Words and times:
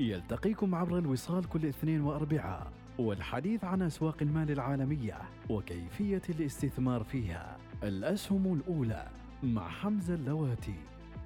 يلتقيكم 0.00 0.74
عبر 0.74 0.98
الوصال 0.98 1.48
كل 1.48 1.66
اثنين 1.66 2.00
وأربعاء 2.00 2.72
والحديث 2.98 3.64
عن 3.64 3.82
أسواق 3.82 4.16
المال 4.22 4.50
العالمية 4.50 5.18
وكيفية 5.50 6.22
الاستثمار 6.28 7.04
فيها. 7.04 7.56
الأسهم 7.82 8.54
الأولى 8.54 9.08
مع 9.42 9.68
حمزة 9.68 10.14
اللواتي 10.14 10.74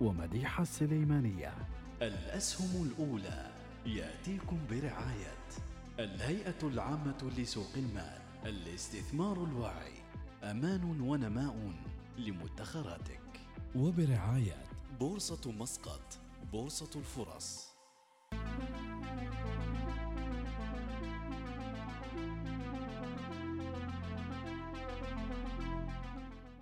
ومديحة 0.01 0.63
السليمانية. 0.63 1.55
الأسهم 2.03 2.87
الأولى 2.87 3.51
يأتيكم 3.87 4.59
برعاية 4.71 5.39
الهيئة 5.99 6.63
العامة 6.63 7.31
لسوق 7.39 7.73
المال 7.77 8.19
الاستثمار 8.47 9.45
الواعي 9.45 10.03
أمان 10.43 11.01
ونماء 11.01 11.73
لمدخراتك. 12.19 13.21
وبرعاية 13.77 14.63
بورصة 15.01 15.53
مسقط 15.53 16.19
بورصة 16.53 17.01
الفرص. 17.01 17.73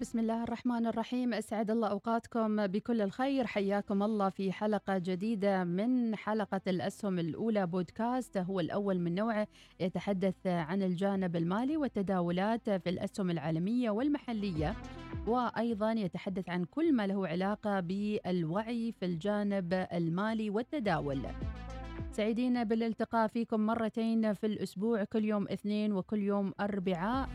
بسم 0.00 0.18
الله 0.18 0.42
الرحمن 0.44 0.86
الرحيم. 0.86 1.34
أسعد 1.34 1.70
الله 1.70 1.88
أوقاتكم 1.88 2.66
بكل 2.66 3.00
الخير. 3.00 3.46
حياكم 3.46 4.02
الله 4.02 4.28
في 4.28 4.52
حلقة 4.52 4.98
جديدة 4.98 5.64
من 5.64 6.16
حلقة 6.16 6.60
الأسهم 6.66 7.18
الأولى 7.18 7.66
بودكاست. 7.66 8.36
هو 8.36 8.60
الأول 8.60 9.00
من 9.00 9.14
نوعه 9.14 9.46
يتحدث 9.80 10.46
عن 10.46 10.82
الجانب 10.82 11.36
المالي 11.36 11.76
والتداولات 11.76 12.70
في 12.70 12.90
الأسهم 12.90 13.30
العالمية 13.30 13.90
والمحلية 13.90 14.74
وأيضا 15.26 15.92
يتحدث 15.92 16.48
عن 16.48 16.64
كل 16.64 16.94
ما 16.94 17.06
له 17.06 17.28
علاقة 17.28 17.80
بالوعي 17.80 18.92
في 18.92 19.06
الجانب 19.06 19.86
المالي 19.92 20.50
والتداول. 20.50 21.22
سعيدين 22.12 22.64
بالالتقاء 22.64 23.26
فيكم 23.28 23.60
مرتين 23.60 24.34
في 24.34 24.46
الأسبوع 24.46 25.04
كل 25.04 25.24
يوم 25.24 25.48
اثنين 25.48 25.92
وكل 25.92 26.18
يوم 26.18 26.52
أربعاء. 26.60 27.28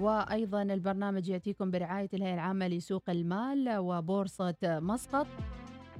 وأيضا 0.00 0.62
البرنامج 0.62 1.28
يأتيكم 1.28 1.70
برعاية 1.70 2.08
الهيئة 2.14 2.34
العامة 2.34 2.68
لسوق 2.68 3.10
المال 3.10 3.78
وبورصة 3.78 4.56
مسقط. 4.64 5.26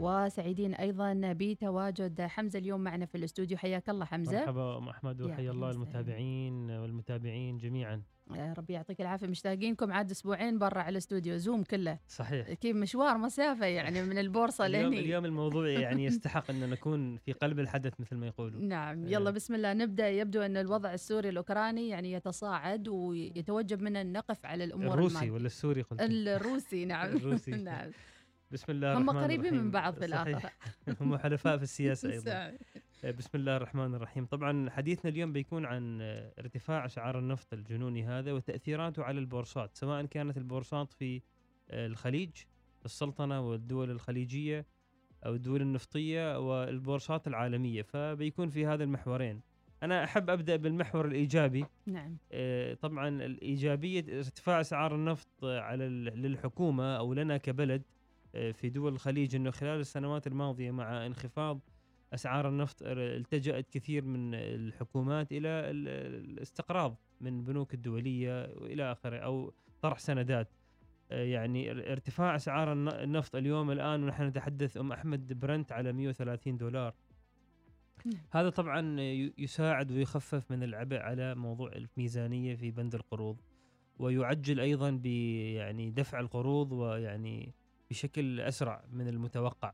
وسعيدين 0.01 0.75
أيضا 0.75 1.21
بتواجد 1.25 2.21
حمزة 2.21 2.59
اليوم 2.59 2.81
معنا 2.81 3.07
في 3.07 3.15
الاستوديو. 3.15 3.59
حياك 3.59 3.91
الله 3.91 4.05
حمزة. 4.05 4.39
مرحبا 4.39 4.79
أم 4.79 4.89
أحمد 4.89 5.21
يا 5.21 5.27
وحيا 5.27 5.51
الله. 5.51 5.71
المتابعين 5.71 6.71
والمتابعين 6.71 7.59
جميعا. 7.59 8.03
ربي 8.37 8.73
يعطيك 8.73 9.01
العافية. 9.01 9.27
مشتاقينكم 9.27 9.93
عاد 9.93 10.11
أسبوعين 10.11 10.59
برا 10.59 10.79
على 10.79 10.93
الاستوديو 10.93 11.37
زوم 11.37 11.63
كله. 11.63 11.99
صحيح. 12.09 12.53
كيف 12.53 12.77
مشوار 12.77 13.19
مسافة 13.19 13.67
يعني 13.67 14.03
من 14.03 14.19
البورصة 14.19 14.67
اليوم, 14.67 14.83
لهني. 14.85 15.01
اليوم 15.01 15.25
الموضوع 15.25 15.69
يعني 15.87 16.05
يستحق 16.05 16.51
أن 16.51 16.71
نكون 16.71 17.17
في 17.17 17.33
قلب 17.33 17.59
الحدث 17.59 17.93
مثل 18.01 18.17
ما 18.17 18.27
يقولوا. 18.27 18.61
نعم. 18.61 19.05
إيه. 19.05 19.13
يلا 19.13 19.31
بسم 19.31 19.55
الله. 19.55 19.73
نبدأ. 19.73 20.09
يبدو 20.09 20.43
أن 20.43 20.57
الوضع 20.57 20.95
السوري 20.95 21.29
الأوكراني 21.29 21.89
يعني 21.89 22.13
يتصاعد 22.13 22.89
ويتوجب 22.89 23.83
منا 23.83 24.01
النقف 24.01 24.47
على 24.47 24.65
الأمور 24.65 24.95
الروسي 24.95 25.15
المالية. 25.15 25.31
ولا 25.31 25.47
السوري 25.47 25.83
قلت 25.83 26.01
الروسي 26.01 26.85
نعم. 26.91 27.17
الروسي. 27.17 27.51
نعم. 27.71 27.91
بسم 28.51 28.73
الله 28.73 28.99
هم 28.99 29.11
قريبين 29.11 29.55
من 29.55 29.71
بعض 29.71 29.95
في 29.95 30.09
صحيح. 30.09 30.27
الآخر 30.27 30.51
هم 31.01 31.19
حلفاء 31.19 31.57
في 31.57 31.63
السياسة 31.63 32.13
أيضا. 32.13 32.31
صح. 32.31 32.80
بسم 33.05 33.31
الله 33.35 33.57
الرحمن 33.57 33.95
الرحيم. 33.95 34.27
طبعا 34.27 34.71
حديثنا 34.71 35.11
اليوم 35.11 35.33
بيكون 35.33 35.65
عن 35.65 35.99
ارتفاع 36.39 36.87
اسعار 36.87 37.19
النفط 37.19 37.53
الجنوني 37.53 38.05
هذا 38.07 38.33
وتأثيراته 38.33 39.03
على 39.03 39.19
البورصات 39.19 39.77
سواء 39.77 40.05
كانت 40.05 40.37
البورصات 40.37 40.93
في 40.93 41.23
الخليج 41.71 42.31
السلطنة 42.85 43.41
والدول 43.41 43.91
الخليجية 43.91 44.67
أو 45.27 45.35
الدول 45.35 45.63
النفطية 45.63 46.39
والبورصات 46.39 47.27
العالمية 47.27 47.83
فبيكون 47.83 48.49
في 48.49 48.67
هذا 48.67 48.85
المحورين. 48.85 49.41
أنا 49.83 50.05
أحب 50.05 50.31
أبدأ 50.31 50.57
بالمحور 50.57 51.07
الإيجابي. 51.07 51.65
نعم. 51.87 52.17
آه، 52.33 52.75
طبعا 52.75 53.09
الإيجابية 53.09 54.05
ارتفاع 54.19 54.61
أسعار 54.61 54.95
النفط 54.95 55.45
آه، 55.45 55.61
على 55.61 55.89
للحكومة 55.89 56.97
أو 56.97 57.15
لنا 57.15 57.37
كبلد 57.37 57.83
آه، 58.35 58.51
في 58.51 58.69
دول 58.69 58.93
الخليج 58.93 59.35
أنه 59.35 59.51
خلال 59.51 59.81
السنوات 59.81 60.27
الماضية 60.27 60.71
مع 60.71 61.07
انخفاض 61.07 61.61
أسعار 62.15 62.49
النفط 62.49 62.77
التجأت 62.83 63.69
كثير 63.69 64.05
من 64.05 64.35
الحكومات 64.35 65.33
إلى 65.33 65.49
ال- 65.49 65.89
الاستقراض 66.31 66.97
من 67.21 67.37
البنوك 67.39 67.75
الدولية 67.75 68.43
وإلى 68.57 68.93
آخره 68.93 69.17
أو 69.17 69.53
طرح 69.83 69.99
سندات 69.99 70.49
آه، 71.13 71.23
يعني 71.25 71.71
ار- 71.71 71.93
ارتفاع 71.93 72.37
أسعار 72.37 72.73
الن- 72.73 72.89
النفط 72.89 73.37
اليوم 73.37 73.71
الآن 73.71 74.03
ونحن 74.05 74.23
نتحدث 74.23 74.77
أم 74.77 74.93
أحمد 74.93 75.41
برنت 75.41 75.73
على 75.73 75.93
130 75.93 76.57
دولار. 76.57 76.95
هذا 78.31 78.51
طبعا 78.51 79.01
يساعد 79.39 79.93
ويخفف 79.93 80.51
من 80.51 80.63
العبء 80.63 80.97
على 80.97 81.35
موضوع 81.35 81.73
الميزانية 81.73 82.55
في 82.55 82.71
بند 82.71 82.95
القروض 82.95 83.37
ويعجل 83.99 84.61
أيضا 84.61 84.91
ب 84.91 85.07
يعني 85.07 85.91
دفع 85.91 86.21
القروض 86.21 86.73
ويعني 86.73 87.53
بشكل 87.91 88.41
أسرع 88.41 88.85
من 88.93 89.09
المتوقع. 89.09 89.73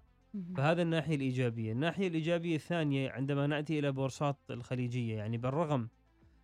فهذا 0.57 0.83
الناحية 0.83 1.15
الإيجابية، 1.15 1.73
الناحية 1.73 2.09
الإيجابية 2.09 2.57
الثانية 2.57 3.11
عندما 3.11 3.47
نأتي 3.47 3.79
إلى 3.79 3.93
بورصات 3.93 4.37
الخليجية 4.51 5.17
يعني 5.17 5.39
بالرغم 5.39 5.89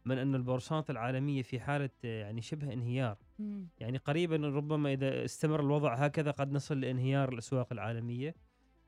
من 0.05 0.19
أن 0.19 0.35
البورصات 0.35 0.91
العالمية 0.91 1.43
في 1.43 1.61
حالة 1.61 1.91
يعني 2.05 2.43
شبه 2.43 2.73
انهيار،. 2.73 3.17
يعني 3.81 3.99
قريبا 3.99 4.37
ربما 4.37 4.93
إذا 4.93 5.25
استمر 5.25 5.61
الوضع 5.61 5.95
هكذا 5.95 6.31
قد 6.31 6.53
نصل 6.53 6.81
لانهيار 6.81 7.33
الأسواق 7.33 7.73
العالمية 7.73 8.35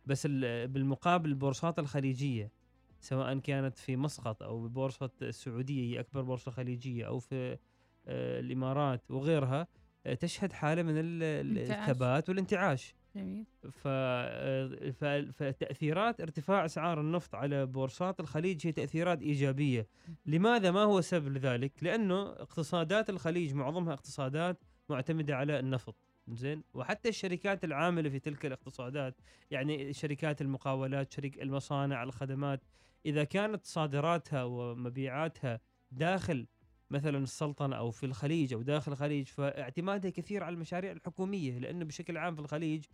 بس 0.06 0.26
ال- 0.26 0.68
بالمقابل 0.68 1.28
البورصات 1.28 1.78
الخليجية 1.78 2.52
سواء 3.00 3.38
كانت 3.38 3.78
في 3.78 3.96
مسقط 3.96 4.42
أو 4.42 4.62
ببورصة 4.68 5.10
السعودية 5.22 5.82
هي 5.96 6.00
أكبر 6.00 6.22
بورصة 6.22 6.50
خليجية 6.50 7.06
أو 7.06 7.18
في 7.18 7.58
آه، 8.06 8.40
الإمارات 8.40 9.10
وغيرها 9.10 9.66
آه، 10.06 10.14
تشهد 10.14 10.52
حالة 10.52 10.82
من. 10.82 10.92
الثبات 10.96 12.28
والانتعاش 12.28 12.94
جميل. 13.14 13.46
ف... 13.72 13.82
آه، 13.86 14.90
ف... 14.90 15.04
فتأثيرات 15.04 16.20
ارتفاع 16.20 16.64
أسعار 16.64 17.00
النفط 17.00 17.34
على 17.34 17.66
بورصات 17.66 18.20
الخليج 18.20 18.66
هي 18.66 18.72
تأثيرات 18.72 19.22
إيجابية. 19.22 19.86
لماذا 20.26 20.70
ما 20.70 20.82
هو 20.82 20.98
السبب 20.98 21.28
لذلك؟ 21.28 21.72
لأنه 21.82 22.22
اقتصادات 22.22 23.10
الخليج 23.10 23.54
معظمها 23.54 23.92
اقتصادات 23.92 24.64
معتمدة 24.88 25.36
على 25.36 25.58
النفط 25.58 25.96
زين؟ 26.28 26.62
وحتى 26.74 27.08
الشركات 27.08 27.64
العاملة 27.64 28.08
في 28.10 28.18
تلك 28.18 28.46
الاقتصادات 28.46 29.20
يعني 29.50 29.92
شركات 29.92 30.40
المقاولات 30.40 31.12
شركة 31.12 31.42
المصانع 31.42 32.02
الخدمات 32.02 32.60
إذا 33.06 33.24
كانت 33.24 33.64
صادراتها 33.64 34.44
ومبيعاتها 34.44 35.60
داخل 35.90 36.46
مثلا 36.90 37.18
السلطنة 37.18 37.76
أو 37.76 37.90
في 37.90 38.06
الخليج 38.06 38.54
أو 38.54 38.62
داخل 38.62 38.92
الخليج 38.92 39.26
فاعتمادها 39.26 40.10
كثير 40.10 40.44
على 40.44 40.54
المشاريع 40.54 40.92
الحكومية 40.92 41.58
لأنه 41.58 41.84
بشكل 41.84 42.16
عام 42.16 42.34
في 42.34 42.40
الخليج 42.40 42.84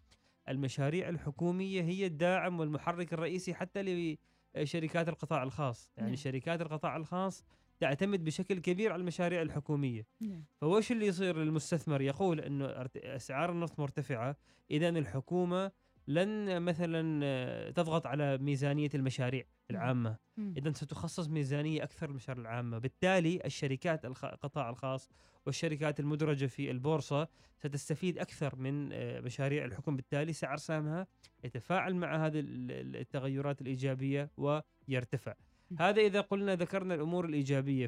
المشاريع 0.48 1.08
الحكومية 1.08 1.82
هي 1.82 2.06
الداعم 2.06 2.60
والمحرك 2.60 3.12
الرئيسي 3.12 3.54
حتى 3.54 4.16
لشركات 4.56 5.08
القطاع 5.08 5.42
الخاص. 5.42 5.92
يعني 5.96 6.08
نعم. 6.08 6.16
شركات 6.16 6.60
القطاع 6.60 6.96
الخاص 6.96 7.44
تعتمد 7.80 8.24
بشكل 8.24 8.58
كبير 8.58 8.92
على 8.92 9.00
المشاريع 9.00 9.42
الحكومية. 9.42 10.06
نعم. 10.20 10.44
فوش 10.60 10.92
اللي 10.92 11.06
يصير 11.06 11.36
للمستثمر؟ 11.36 12.00
يقول 12.00 12.40
إنه 12.40 12.88
أسعار 12.96 13.52
النفط 13.52 13.80
مرتفعة 13.80 14.36
اذا 14.70 14.88
الحكومة 14.88 15.72
لن 16.14 16.62
مثلا 16.62 17.70
تضغط 17.70 18.06
على 18.06 18.38
ميزانية 18.38 18.90
المشاريع 18.94 19.44
العامة. 19.70 20.16
اذا 20.56 20.72
ستخصص 20.72 21.28
ميزانية 21.28 21.82
أكثر 21.82 22.08
للمشاريع 22.08 22.42
العامة. 22.42 22.78
بالتالي 22.78 23.40
الشركات 23.44 24.04
القطاع 24.04 24.70
الخاص 24.70 25.08
والشركات 25.46 26.00
المدرجة 26.00 26.46
في 26.46 26.70
البورصة 26.70 27.28
ستستفيد 27.58 28.18
أكثر 28.18 28.56
من 28.56 28.92
آه، 28.92 29.20
مشاريع 29.20 29.64
الحكومة 29.64 29.96
بالتالي 29.96 30.32
سعر 30.32 30.56
سهمها 30.56 31.06
يتفاعل 31.44 31.94
مع 31.94 32.26
هذه 32.26 32.40
ال- 32.40 32.70
ال- 32.70 32.96
التغيرات 32.96 33.60
الإيجابية 33.62 34.30
ويرتفع. 34.36 35.34
هذا 35.78 36.00
إذا 36.00 36.20
قلنا 36.20 36.54
ذكرنا 36.54 36.94
الأمور 36.94 37.24
الإيجابية 37.24 37.86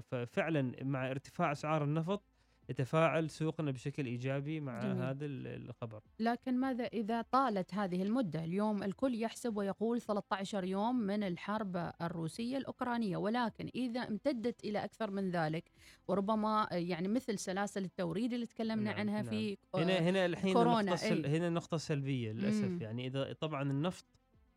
ففعلا 0.00 0.72
مع 0.82 1.10
ارتفاع 1.10 1.52
اسعار 1.52 1.84
النفط 1.84 2.22
يتفاعل 2.68 3.30
سوقنا 3.30 3.70
بشكل 3.70 4.06
إيجابي 4.06 4.60
مع 4.60 4.80
جميل. 4.80 4.96
هذا 5.02 5.26
ال- 5.26 5.46
الخبر 5.46 6.02
لكن 6.20 6.60
ماذا 6.60 6.84
إذا 6.84 7.22
طالت 7.22 7.74
هذه 7.74 8.02
المدة 8.02 8.44
اليوم 8.44 8.82
الكل 8.82 9.14
يحسب 9.22 9.56
ويقول 9.56 10.00
13 10.00 10.64
يوم 10.64 10.96
من 11.00 11.22
الحرب 11.22 11.92
الروسية 12.02 12.56
الأوكرانية 12.56 13.16
ولكن 13.16 13.70
إذا 13.74 14.00
امتدت 14.00 14.64
إلى 14.64 14.84
أكثر 14.84 15.10
من 15.10 15.30
ذلك 15.30 15.70
وربما 16.08 16.68
يعني 16.72 17.08
مثل 17.08 17.38
سلاسل 17.38 17.84
التوريد 17.84 18.32
اللي 18.32 18.46
تكلمنا 18.46 18.90
نعم، 18.90 19.00
عنها 19.00 19.22
نعم. 19.22 19.30
في 19.30 19.56
هنا 19.74 19.98
هنا 19.98 20.26
الحين 20.26 20.52
كورونا، 20.54 20.80
النقطة 20.80 20.94
السل... 20.94 21.24
أي. 21.24 21.36
هنا 21.38 21.48
النقطة 21.48 21.74
السلبية 21.74 22.32
للأسف 22.32 22.64
مم. 22.68 22.82
يعني 22.82 23.06
إذا 23.06 23.32
طبعا 23.32 23.62
النفط 23.62 24.04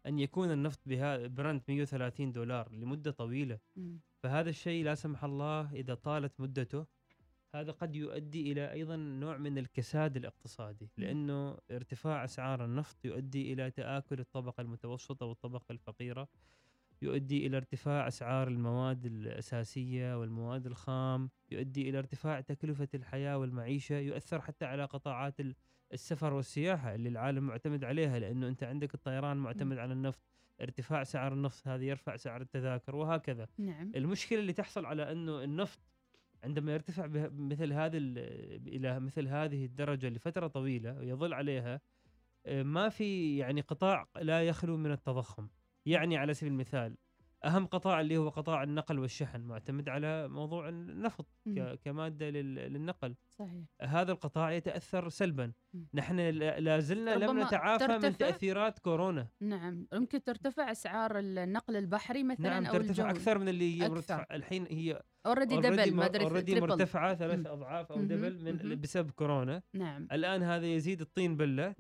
أن 0.05 0.19
يكون 0.19 0.51
النفط 0.51 0.79
بها 0.85 1.27
برنت 1.27 1.62
130 1.69 2.31
دولار 2.31 2.71
لمدة 2.71 3.11
طويلة 3.11 3.59
مم. 3.75 3.99
فهذا 4.23 4.49
الشيء 4.49 4.83
لا 4.85 4.95
سمح 4.95 5.23
الله 5.23 5.73
إذا 5.73 5.93
طالت 5.95 6.39
مدته 6.39 6.85
هذا 7.55 7.71
قد 7.71 7.95
يؤدي 7.95 8.51
إلى 8.51 8.71
أيضا 8.71 8.95
نوع 8.95 9.37
من 9.37 9.57
الكساد 9.57 10.17
الاقتصادي 10.17 10.89
لأنه 10.97 11.57
ارتفاع 11.71 12.23
أسعار 12.23 12.65
النفط 12.65 13.05
يؤدي 13.05 13.53
إلى 13.53 13.71
تآكل 13.71 14.19
الطبقة 14.19 14.61
المتوسطة 14.61 15.25
والطبقة 15.25 15.71
الفقيرة 15.71 16.27
يؤدي 17.01 17.47
إلى 17.47 17.57
ارتفاع 17.57 18.07
أسعار 18.07 18.47
المواد 18.47 19.05
الأساسية 19.05 20.19
والمواد 20.19 20.65
الخام 20.65 21.29
يؤدي 21.51 21.89
إلى 21.89 21.97
ارتفاع 21.99 22.41
تكلفة 22.41 22.87
الحياة 22.93 23.37
والمعيشة 23.37 23.95
يؤثر 23.95 24.41
حتى 24.41 24.65
على 24.65 24.85
قطاعات 24.85 25.39
ال- 25.39 25.55
السفر 25.93 26.33
والسياحة 26.33 26.95
اللي 26.95 27.09
العالم 27.09 27.47
معتمد 27.47 27.83
عليها 27.83 28.19
لأنه 28.19 28.47
أنت 28.47 28.63
عندك 28.63 28.93
الطيران 28.93 29.37
معتمد 29.37 29.77
على 29.77 29.93
النفط 29.93 30.21
ارتفاع 30.61 31.03
سعر 31.03 31.33
النفط 31.33 31.67
هذا 31.67 31.83
يرفع 31.83 32.15
سعر 32.15 32.41
التذاكر 32.41 32.95
وهكذا. 32.95 33.47
نعم. 33.57 33.91
المشكلة 33.95 34.39
اللي 34.39 34.53
تحصل 34.53 34.85
على 34.85 35.11
أنه 35.11 35.43
النفط 35.43 35.79
عندما 36.43 36.73
يرتفع 36.73 37.07
مثل 37.31 37.73
هذا 37.73 37.97
ال- 37.97 38.67
إلى 38.67 38.99
مثل 38.99 39.27
هذه 39.27 39.65
الدرجة 39.65 40.09
لفترة 40.09 40.47
طويلة 40.47 40.93
ويظل 40.97 41.33
عليها 41.33 41.81
آه، 42.45 42.63
ما 42.63 42.89
في 42.89 43.37
يعني 43.37 43.61
قطاع 43.61 44.07
لا 44.21 44.43
يخلو 44.43 44.77
من 44.77 44.91
التضخم 44.91 45.47
يعني 45.85 46.17
على 46.17 46.33
سبيل 46.33 46.51
المثال 46.53 46.97
أهم 47.45 47.65
قطاع 47.65 48.01
اللي 48.01 48.17
هو 48.17 48.29
قطاع 48.29 48.63
النقل 48.63 48.99
والشحن 48.99 49.41
معتمد 49.41 49.89
على 49.89 50.27
موضوع 50.27 50.69
النفط. 50.69 51.25
ك- 51.55 51.79
كمادة 51.83 52.29
لل- 52.29 52.55
للنقل 52.55 53.15
صحيح 53.29 53.63
هذا 53.81 54.11
القطاع 54.11 54.51
يتأثر 54.51 55.09
سلبا 55.09 55.51
مم. 55.73 55.88
نحن 55.93 56.19
لا 56.19 56.79
زلنا 56.79 57.15
لم 57.15 57.39
نتعافى 57.43 57.88
من. 58.07 58.17
تأثيرات 58.17 58.79
كورونا 58.79 59.27
نعم 59.41 59.88
يمكن 59.93 60.23
ترتفع 60.23 60.71
أسعار 60.71 61.19
النقل 61.19 61.75
البحري 61.75 62.23
مثلا 62.23 62.49
نعم 62.49 62.65
أو 62.65 62.73
ترتفع 62.73 62.89
الجوي 62.91 63.09
أكثر 63.09 63.38
من 63.38 63.49
اللي 63.49 63.81
هي 63.81 63.85
أكثر. 63.85 64.25
الحين 64.31 64.65
هي 64.69 65.01
already 65.25 65.57
double 65.57 65.94
ما 65.94 66.06
أدري 66.06 66.24
already. 66.23 66.62
مرتفعة 66.62 67.16
ثلاث. 67.16 67.48
أضعاف 67.48 67.92
أو 67.92 68.04
double 68.03 68.44
من. 68.44 68.81
بسبب 68.81 69.12
كورونا 69.12 69.62
نعم 69.74 70.07
الآن 70.12 70.44
هذا 70.44 70.66
يزيد 70.66 71.01
الطين 71.01 71.38
بلة. 71.38 71.75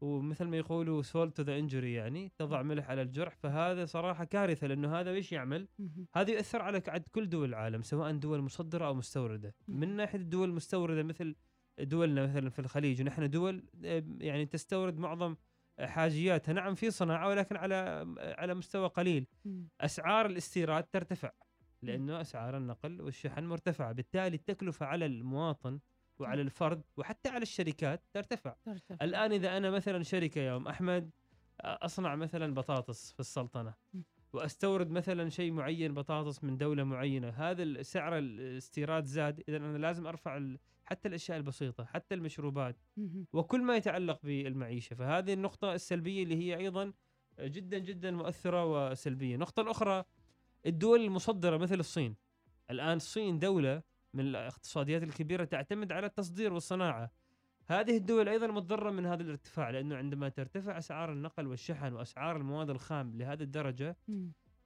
ومثل 0.00 0.44
ما 0.44 0.56
يقولوا 0.56 1.02
salt 1.02 1.36
to 1.36 1.42
the 1.42 1.58
injury 1.58 1.94
يعني 1.94 2.32
تضع 2.38 2.62
ملح 2.62 2.90
على 2.90 3.02
الجرح 3.02 3.36
فهذا 3.36 3.84
صراحة 3.84 4.24
كارثة 4.24 4.66
لأنه 4.66 5.00
هذا 5.00 5.10
إيش 5.10 5.32
يعمل؟ 5.32 5.68
هذا 6.14 6.30
يؤثر 6.30 6.62
على 6.62 6.82
عد 6.88 7.02
كل 7.12 7.28
دول 7.28 7.48
العالم 7.48 7.82
سواء 7.82 8.12
دول 8.12 8.40
مصدرة 8.40 8.86
أو 8.86 8.94
مستوردة. 8.94 9.54
من 9.68 9.96
ناحية 9.96 10.18
الدول 10.18 10.48
المستوردة 10.48 11.02
مثل 11.02 11.36
دولنا 11.80 12.22
مثلا 12.26 12.50
في 12.50 12.58
الخليج 12.58 13.00
ونحن 13.00 13.30
دول 13.30 13.64
يعني 14.20 14.46
تستورد 14.46 14.98
معظم 14.98 15.36
حاجياتها 15.80 16.52
نعم 16.52 16.74
في 16.74 16.90
صناعة 16.90 17.28
ولكن 17.28 17.56
على 17.56 18.06
على 18.18 18.54
مستوى 18.54 18.88
قليل. 18.88 19.26
أسعار 19.80 20.26
الاستيراد 20.26 20.84
ترتفع 20.84 21.30
لأنه 21.82 22.20
أسعار 22.20 22.56
النقل 22.56 23.00
والشحن 23.00 23.44
مرتفعة. 23.44 23.92
بالتالي 23.92 24.36
التكلفة 24.36 24.86
على 24.86 25.06
المواطن 25.06 25.78
وعلى 26.18 26.42
الفرد 26.42 26.82
وحتى 26.96 27.28
على 27.28 27.42
الشركات 27.42 28.02
ترتفع. 28.12 28.54
ترتفع. 28.64 29.04
الآن 29.04 29.32
إذا 29.32 29.56
أنا 29.56 29.70
مثلا 29.70 30.02
شركة 30.02 30.40
يا 30.40 30.56
ام 30.56 30.68
احمد 30.68 31.10
أصنع 31.60 32.14
مثلا 32.14 32.54
بطاطس 32.54 33.12
في 33.12 33.20
السلطنة. 33.20 33.74
وأستورد 34.32 34.90
مثلا 34.90 35.28
شيء 35.28 35.52
معين 35.52 35.94
بطاطس 35.94 36.44
من 36.44 36.56
دولة 36.56 36.84
معينة 36.84 37.28
هذا 37.28 37.82
سعر 37.82 38.18
الاستيراد 38.18 39.04
زاد. 39.04 39.42
اذا 39.48 39.56
أنا 39.56 39.78
لازم 39.78 40.06
أرفع 40.06 40.42
حتى 40.84 41.08
الأشياء 41.08 41.38
البسيطة 41.38 41.84
حتى 41.84 42.14
المشروبات. 42.14 42.76
وكل 43.32 43.62
ما 43.62 43.76
يتعلق 43.76 44.20
بالمعيشة. 44.22 44.94
فهذه 44.94 45.32
النقطة 45.32 45.74
السلبية 45.74 46.22
اللي 46.22 46.36
هي 46.36 46.56
أيضا 46.56 46.92
جدا 47.40 47.78
جدا 47.78 48.10
مؤثرة 48.10 48.90
وسلبية. 48.90 49.34
النقطه 49.34 49.60
الاخرى 49.60 50.04
الدول 50.66 51.00
المصدرة 51.00 51.56
مثل 51.56 51.80
الصين 51.80 52.16
الآن 52.70 52.96
الصين 52.96 53.38
دولة 53.38 53.82
من 54.14 54.26
الاقتصاديات 54.26 55.02
الكبيرة 55.02 55.44
تعتمد 55.44 55.92
على 55.92 56.06
التصدير 56.06 56.52
والصناعة 56.52 57.10
هذه 57.66 57.96
الدول 57.96 58.28
أيضا 58.28 58.46
متضرره 58.46 58.90
من 58.90 59.06
هذا 59.06 59.22
الارتفاع 59.22 59.70
لأنه 59.70 59.96
عندما 59.96 60.28
ترتفع 60.28 60.78
أسعار 60.78 61.12
النقل 61.12 61.46
والشحن 61.46 61.92
وأسعار 61.92 62.36
المواد 62.36 62.70
الخام 62.70 63.16
لهذه 63.16 63.42
الدرجة. 63.42 63.96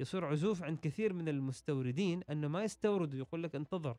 يصير 0.00 0.24
عزوف 0.24 0.62
عند 0.62 0.78
كثير 0.80 1.12
من 1.12 1.28
المستوردين 1.28 2.22
أنه 2.30 2.48
ما 2.48 2.64
يستوردوا 2.64 3.18
يقول 3.18 3.42
لك 3.42 3.54
انتظر. 3.54 3.96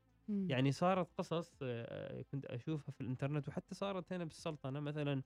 يعني 0.50 0.72
صارت 0.72 1.08
قصص 1.18 1.54
آه، 1.62 2.22
كنت 2.22 2.46
أشوفها 2.46 2.92
في 2.92 3.02
الإنترنت 3.02 3.48
وحتى 3.48 3.76
صارت 3.76 4.14
هنا 4.14 4.24
بالسلطنة 4.24 4.80
مثلا 4.80 5.22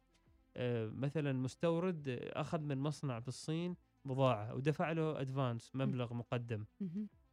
آه، 0.57 0.87
مثلا 0.87 1.33
مستورد 1.33 2.09
أخذ 2.33 2.59
من 2.61 2.77
مصنع 2.77 3.19
في 3.19 3.27
الصين 3.27 3.75
بضاعة 4.05 4.53
ودفع 4.55 4.91
له 4.91 5.21
ادفانس 5.21 5.71
مبلغ 5.75 6.13
مقدم. 6.13 6.65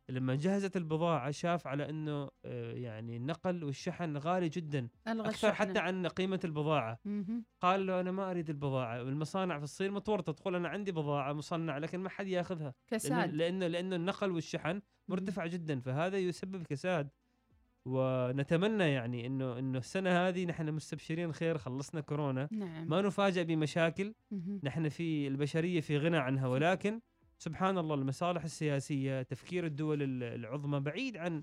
لما 0.08 0.34
جهزت 0.34 0.76
البضاعة 0.76 1.30
شاف 1.30 1.66
على 1.66 1.90
إنه 1.90 2.30
آه، 2.44 2.72
يعني 2.72 3.16
النقل 3.16 3.64
والشحن 3.64 4.16
غالي 4.16 4.48
جدا 4.48 4.88
أكثر 5.06 5.48
الشحن. 5.48 5.54
حتى 5.54 5.78
عن 5.78 6.06
قيمة 6.06 6.40
البضاعة. 6.44 6.98
قال 7.60 7.86
له 7.86 8.00
أنا 8.00 8.10
ما 8.10 8.30
أريد 8.30 8.50
البضاعة 8.50 9.02
والمصانع 9.02 9.58
في 9.58 9.64
الصين 9.64 9.92
متورطة 9.92 10.32
تقول 10.32 10.54
أنا 10.56 10.68
عندي 10.68 10.92
بضاعة 10.92 11.32
مصنعة 11.32 11.78
لكن 11.78 12.00
ما 12.00 12.08
حد 12.08 12.26
ياخذها. 12.26 12.74
كساد. 12.86 13.34
لأنه 13.34 13.66
لأنه 13.66 13.96
النقل 13.96 14.30
والشحن 14.30 14.80
مرتفع 15.08 15.46
جدا 15.46 15.80
فهذا 15.80 16.18
يسبب 16.18 16.62
كساد. 16.62 17.08
ونتمنى 17.86 18.84
يعني 18.92 19.26
إنه 19.26 19.58
إنه 19.58 19.78
السنة 19.78 20.10
هذه 20.28 20.44
نحن 20.46 20.72
مستبشرين 20.72 21.32
خير 21.32 21.58
خلصنا 21.58 22.00
كورونا. 22.00 22.48
نعم. 22.52 22.88
ما 22.88 23.02
نفاجأ 23.02 23.42
بمشاكل. 23.42 24.14
مهم. 24.30 24.60
نحن 24.64 24.88
في 24.88 25.28
البشرية 25.28 25.80
في 25.80 25.98
غنى 25.98 26.16
عنها 26.16 26.46
ولكن 26.48 27.00
سبحان 27.38 27.78
الله 27.78 27.94
المصالح 27.94 28.44
السياسية 28.44 29.22
تفكير 29.22 29.66
الدول 29.66 30.02
ال- 30.02 30.22
العظمى 30.22 30.80
بعيد 30.80 31.16
عن 31.16 31.42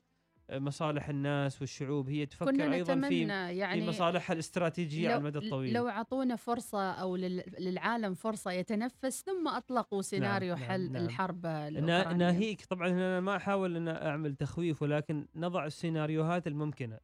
مصالح 0.51 1.09
الناس 1.09 1.61
والشعوب 1.61 2.09
هي 2.09 2.25
تفكر 2.25 2.51
كنا 2.51 2.73
أيضا 2.73 3.01
في 3.07 3.21
يعني 3.23 3.81
في 3.81 3.87
مصالحها 3.87 4.33
الاستراتيجية 4.33 5.09
على 5.09 5.17
المدى 5.17 5.39
الطويل 5.39 5.73
لو 5.73 5.87
أعطونا 5.89 6.35
فرصة 6.35 6.91
أو 6.91 7.15
لل- 7.15 7.43
للعالم 7.59 8.13
فرصة 8.13 8.51
يتنفس 8.51 9.23
ثم 9.25 9.47
أطلقوا 9.47 10.01
سيناريو 10.01 10.55
نعم، 10.55 10.63
حل 10.63 10.91
نعم. 10.91 11.05
الحرب 11.05 11.45
الأوكرانية 11.45 12.17
ناهيك 12.17 12.65
طبعا 12.65 12.87
أنا 12.89 13.19
ما 13.19 13.35
أحاول 13.35 13.75
أن 13.75 13.87
أعمل 13.87 14.35
تخويف 14.35 14.81
ولكن 14.81 15.27
نضع 15.35 15.65
السيناريوهات 15.65 16.47
الممكنة. 16.47 16.99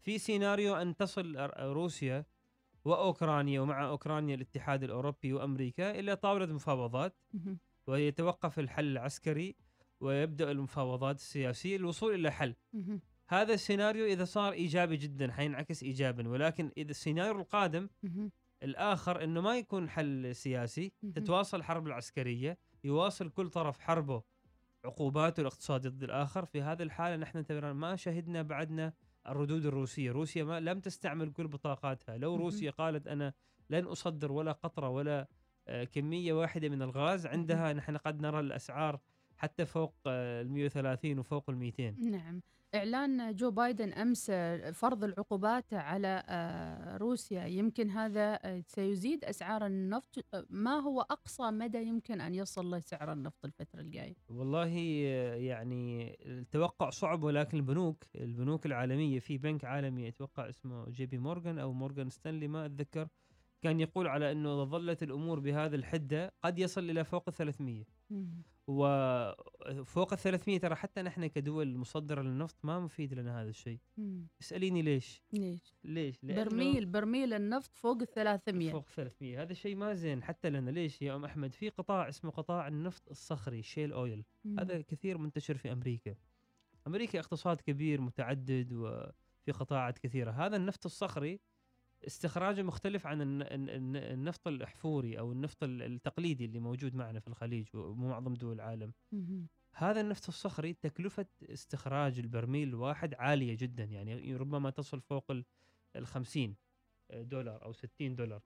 في 0.00 0.18
سيناريو 0.18 0.74
أن 0.76 0.96
تصل 0.96 1.36
روسيا 1.58 2.24
وأوكرانيا 2.84 3.60
ومع 3.60 3.88
أوكرانيا 3.88 4.34
الاتحاد 4.34 4.82
الأوروبي 4.82 5.32
وأمريكا 5.32 5.90
إلى 5.90 6.16
طاولة 6.16 6.46
مفاوضات. 6.46 7.16
ويتوقف 7.86 8.58
الحل 8.58 8.84
العسكري 8.92 9.56
ويبدأ 10.00 10.50
المفاوضات 10.50 11.16
السياسية 11.16 11.76
للوصول 11.78 12.14
إلى 12.14 12.30
حل. 12.30 12.54
هذا 13.28 13.54
السيناريو 13.54 14.06
إذا 14.06 14.24
صار 14.24 14.52
إيجابي 14.52 14.96
جدا 14.96 15.32
حينعكس 15.32 15.82
ايجابا 15.82 16.28
ولكن 16.28 16.70
إذا 16.76 16.90
السيناريو 16.90 17.40
القادم. 17.40 17.88
الآخر 18.62 19.24
إنه 19.24 19.40
ما 19.40 19.58
يكون 19.58 19.88
حل 19.88 20.34
سياسي. 20.34 20.92
تتواصل 21.14 21.56
الحرب 21.56 21.86
العسكرية 21.86 22.58
يواصل 22.84 23.30
كل 23.30 23.48
طرف 23.48 23.80
حربه 23.80 24.22
عقوباته 24.84 25.40
الاقتصادية 25.40 25.88
ضد 25.88 26.02
الآخر 26.02 26.44
في 26.44 26.62
هذه 26.62 26.82
الحالة 26.82 27.16
نحن 27.16 27.44
ما 27.72 27.96
شهدنا 27.96 28.42
بعدنا 28.42 28.92
الردود 29.28 29.66
الروسية 29.66 30.12
روسيا 30.12 30.44
ما 30.44 30.60
لم 30.60 30.80
تستعمل 30.80 31.32
كل 31.32 31.48
بطاقاتها 31.48 32.18
لو. 32.18 32.36
روسيا 32.36 32.70
قالت 32.70 33.06
أنا 33.06 33.32
لن 33.70 33.84
أصدر 33.84 34.32
ولا 34.32 34.52
قطرة 34.52 34.88
ولا 34.88 35.28
آه، 35.68 35.84
كمية 35.84 36.32
واحدة 36.32 36.68
من 36.68 36.82
الغاز 36.82 37.26
عندها 37.26 37.72
نحن 37.72 37.96
قد 37.96 38.20
نرى 38.20 38.40
الأسعار 38.40 39.00
حتى 39.40 39.66
فوق 39.66 39.94
ال 40.06 40.50
130 40.50 41.18
وفوق 41.18 41.50
ال 41.50 41.56
200 41.56 41.90
نعم. 41.90 42.40
إعلان 42.74 43.34
جو 43.36 43.50
بايدن 43.50 43.92
أمس 43.92 44.30
آه، 44.30 44.70
فرض 44.70 45.04
العقوبات 45.04 45.74
على 45.74 46.22
آه، 46.28 46.96
روسيا. 46.96 47.44
يمكن 47.46 47.90
هذا 47.90 48.38
آه، 48.42 48.62
سيزيد 48.66 49.24
أسعار 49.24 49.66
النفط. 49.66 50.24
آه، 50.34 50.46
ما 50.50 50.78
هو 50.78 51.00
أقصى 51.00 51.50
مدى 51.50 51.82
يمكن 51.82 52.20
أن 52.20 52.34
يصل 52.34 52.70
له 52.70 52.78
سعر 52.80 53.12
النفط 53.12 53.44
الفترة 53.44 53.80
الجاية؟ 53.80 54.14
والله 54.28 54.72
آه، 55.06 55.34
يعني 55.34 56.16
التوقع 56.26 56.90
صعب 56.90 57.22
ولكن 57.24 57.56
البنوك 57.56 58.04
البنوك 58.16 58.66
العالمية 58.66 59.18
في 59.18 59.38
بنك 59.38 59.64
عالمي 59.64 60.08
أتوقع 60.08 60.48
اسمه 60.48 60.90
جي 60.90 61.06
بي 61.06 61.18
مورغان 61.18 61.58
أو 61.58 61.72
مورغان 61.72 62.10
ستانلي 62.10 62.48
ما 62.48 62.66
أتذكر 62.66 63.08
كان 63.62 63.80
يقول 63.80 64.06
على 64.08 64.32
إنه 64.32 64.54
إذا 64.54 64.64
ظلت 64.64 65.02
الأمور 65.02 65.40
بهذا 65.40 65.76
الحدة 65.76 66.32
قد 66.42 66.58
يصل 66.58 66.90
إلى 66.90 67.04
فوق 67.04 67.24
ال 67.28 67.34
300 67.34 67.84
مم. 68.70 69.84
فوق 69.84 70.12
ال 70.12 70.18
300 70.18 70.58
ترى 70.58 70.74
حتى 70.74 71.02
نحن 71.02 71.26
كدول 71.26 71.76
مصدره 71.78 72.22
للنفط 72.22 72.56
ما 72.64 72.80
مفيد 72.80 73.14
لنا 73.14 73.42
هذا 73.42 73.48
الشيء. 73.48 73.78
اسأليني 74.40 74.82
ليش؟ 74.82 75.22
ليش؟ 75.32 75.74
ليش؟ 75.84 76.16
برميل 76.22 76.86
برميل 76.86 77.32
النفط 77.34 77.76
فوق 77.76 78.02
ال 78.02 78.12
300 78.14 78.72
فوق 78.72 78.88
300 78.88 79.42
هذا 79.42 79.52
شيء 79.52 79.76
ما 79.76 79.94
زين 79.94 80.22
حتى 80.22 80.50
لنا. 80.50 80.70
ليش 80.70 81.02
يا 81.02 81.16
أم 81.16 81.24
أحمد؟ 81.24 81.54
في 81.54 81.68
قطاع 81.68 82.08
اسمه 82.08 82.30
قطاع 82.30 82.68
النفط 82.68 83.10
الصخري 83.10 83.62
شيل 83.62 83.92
اويل 83.92 84.24
مم. 84.44 84.60
هذا 84.60 84.80
كثير 84.80 85.18
منتشر 85.18 85.56
في 85.56 85.72
أمريكا. 85.72 86.14
أمريكا 86.86 87.20
اقتصاد 87.20 87.60
كبير 87.60 88.00
متعدد 88.00 88.72
وفي 88.72 89.52
قطاعات 89.52 89.98
كثيرة. 89.98 90.30
هذا 90.30 90.56
النفط 90.56 90.84
الصخري 90.86 91.40
استخراجه 92.06 92.62
مختلف 92.62 93.06
عن 93.06 93.22
الن- 93.22 93.42
الن- 93.42 93.68
الن- 93.68 93.96
النفط 93.96 94.48
الأحفوري 94.48 95.18
أو 95.18 95.32
النفط 95.32 95.62
ال- 95.62 95.82
التقليدي 95.82 96.44
اللي 96.44 96.58
موجود 96.58 96.94
معنا 96.94 97.20
في 97.20 97.28
الخليج 97.28 97.66
ومعظم 97.74 98.34
دول 98.34 98.54
العالم. 98.54 98.92
هذا 99.74 100.00
النفط 100.00 100.28
الصخري 100.28 100.72
تكلفة 100.72 101.26
استخراج 101.42 102.18
البرميل 102.18 102.68
الواحد 102.68 103.14
عالية 103.14 103.56
جدا 103.60 103.84
يعني 103.84 104.36
ربما 104.36 104.70
تصل 104.70 105.00
فوق 105.00 105.30
ال- 105.30 105.44
ال 105.96 106.06
50 106.06 106.56
دولار 107.14 107.64
أو 107.64 107.72
60 107.72 108.14
دولار. 108.16 108.42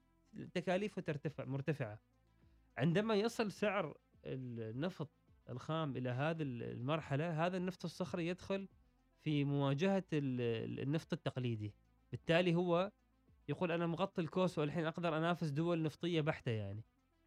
تكاليفه 0.54 1.02
ترتفع 1.02 1.44
مرتفعة. 1.44 1.98
عندما 2.78 3.14
يصل 3.14 3.52
سعر 3.52 3.96
النفط 4.24 5.10
الخام 5.50 5.96
إلى 5.96 6.10
هذه 6.10 6.42
المرحلة 6.42 7.46
هذا 7.46 7.56
النفط 7.56 7.84
الصخري 7.84 8.26
يدخل 8.28 8.68
في 9.20 9.44
مواجهة 9.44 10.04
ال- 10.12 10.80
النفط 10.80 11.12
التقليدي. 11.12 11.74
بالتالي 12.10 12.54
هو 12.54 12.92
يقول 13.48 13.72
أنا 13.72 13.86
مغطي 13.86 14.22
الكوس 14.22 14.58
والحين 14.58 14.86
أقدر 14.86 15.16
أنافس 15.18 15.48
دول 15.48 15.82
نفطية 15.82 16.20
بحتة 16.20 16.50
يعني. 16.50 16.84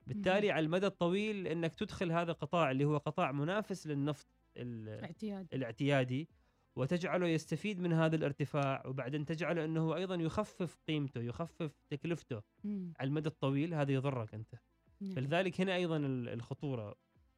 بالتالي 0.07 0.51
على 0.51 0.65
المدى 0.65 0.85
الطويل 0.87 1.47
إنك 1.47 1.75
تدخل 1.75 2.11
هذا 2.11 2.31
القطاع 2.31 2.71
اللي 2.71 2.85
هو 2.85 2.97
قطاع 2.97 3.31
منافس 3.31 3.87
للنفط 3.87 4.27
ال- 4.57 5.03
اعتياد 5.03 5.47
الاعتيادي 5.53 6.29
وتجعله 6.75 7.27
يستفيد 7.27 7.79
من 7.79 7.93
هذا 7.93 8.15
الارتفاع 8.15 8.83
وبعدين 8.87 9.25
تجعله 9.25 9.65
إنه 9.65 9.81
هو 9.81 9.95
أيضا 9.95 10.15
يخفف 10.15 10.77
قيمته 10.87 11.21
يخفف 11.21 11.71
تكلفته 11.89 12.41
مم. 12.63 12.93
على 12.99 13.07
المدى 13.07 13.29
الطويل 13.29 13.73
هذا 13.73 13.91
يضرك 13.91 14.33
أنت. 14.33 14.55
نعم. 15.01 15.11
فلذلك 15.15 15.61
هنا 15.61 15.75
أيضا 15.75 15.97
ال- 15.97 16.29
الخطورة. 16.29 16.95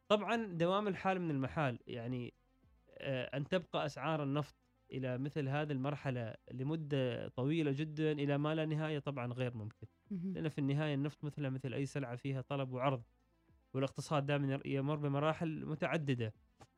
طبعا 0.08 0.46
دوام 0.46 0.88
الحال 0.88 1.22
من 1.22 1.32
المحال 1.32 1.80
يعني 1.88 2.34
آه، 2.98 3.38
أن 3.38 3.48
تبقى 3.48 3.86
أسعار 3.86 4.24
النفط 4.24 4.56
إلى 4.92 5.18
مثل 5.18 5.48
هذه 5.50 5.72
المرحلة 5.72 6.36
لمدة 6.52 7.28
طويلة 7.28 7.72
جدا 7.72 8.12
إلى 8.12 8.38
ما 8.38 8.56
لا 8.56 8.66
نهاية 8.66 9.00
طبعا 9.00 9.34
غير 9.34 9.58
ممكن 9.58 9.88
مم. 10.12 10.34
لأن 10.34 10.50
في 10.50 10.60
النهاية 10.60 10.94
النفط 10.94 11.24
مثله 11.24 11.50
مثل 11.50 11.74
أي 11.74 11.86
سلعة 11.86 12.16
فيها 12.16 12.42
طلب 12.42 12.72
وعرض 12.72 13.04
والاقتصاد 13.74 14.26
دائما 14.26 14.60
يمر 14.66 14.96
بمراحل 14.96 15.66
متعددة 15.66 16.34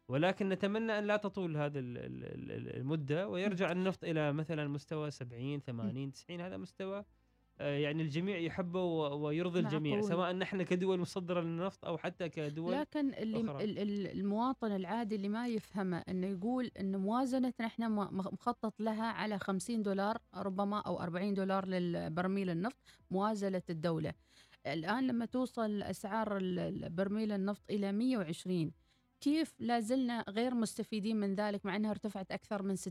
ولكن 0.08 0.50
نتمنى 0.50 1.00
أن 1.00 1.04
لا 1.08 1.18
تطول 1.18 1.58
هذه 1.58 1.80
ال- 1.80 1.98
ال- 1.98 2.52
ال- 2.52 2.76
المدة 2.78 3.28
ويرجع 3.30 3.72
النفط 3.72 4.04
إلى 4.04 4.34
مثلا 4.34 4.68
مستوى 4.68 5.12
70 5.12 5.60
80 5.60 6.12
90 6.12 6.42
هذا 6.42 6.58
مستوى 6.58 7.06
يعني 7.62 8.04
الجميع 8.04 8.38
يحبه 8.38 8.84
ويرضي 8.84 9.60
الجميع 9.60 9.96
معقول. 9.96 10.10
سواء 10.10 10.34
نحن 10.34 10.64
كدول 10.64 11.00
مصدرة 11.00 11.42
للنفط 11.42 11.86
أو 11.86 11.98
حتى 11.98 12.30
كدول 12.30 12.74
لكن 12.74 13.14
اللي 13.14 13.42
أخرى. 13.52 13.64
ال- 13.64 13.80
ال- 13.80 14.08
المواطن 14.20 14.72
العادي 14.76 15.16
اللي 15.16 15.30
ما 15.30 15.48
يفهمه 15.48 15.98
إنه 16.10 16.28
يقول 16.28 16.72
إن 16.80 16.98
موازنتنا 16.98 17.66
إحنا 17.68 17.90
م- 17.90 18.00
م- 18.18 18.18
مخطط 18.34 18.82
لها 18.82 19.06
على 19.06 19.40
50 19.40 19.84
دولار 19.84 20.18
ربما 20.36 20.80
أو 20.80 21.00
40 21.02 21.34
دولار 21.34 21.66
للبرميل 21.68 22.50
النفط 22.50 22.78
موازنة 23.12 23.62
الدولة. 23.70 24.14
الآن 24.68 25.08
لما 25.08 25.26
توصل 25.26 25.84
ال- 26.38 26.90
برميل 26.90 27.32
النفط 27.32 27.62
إلى 27.72 27.92
120 27.92 28.72
كيف 29.22 29.54
لا 29.60 29.80
زلنا 29.80 30.26
غير 30.30 30.56
مستفيدين 30.56 31.16
من 31.16 31.36
ذلك 31.36 31.66
مع 31.66 31.76
إنها 31.76 31.92
ارتفعت 31.92 32.32
أكثر 32.32 32.64
من 32.64 32.76
60% 32.76 32.86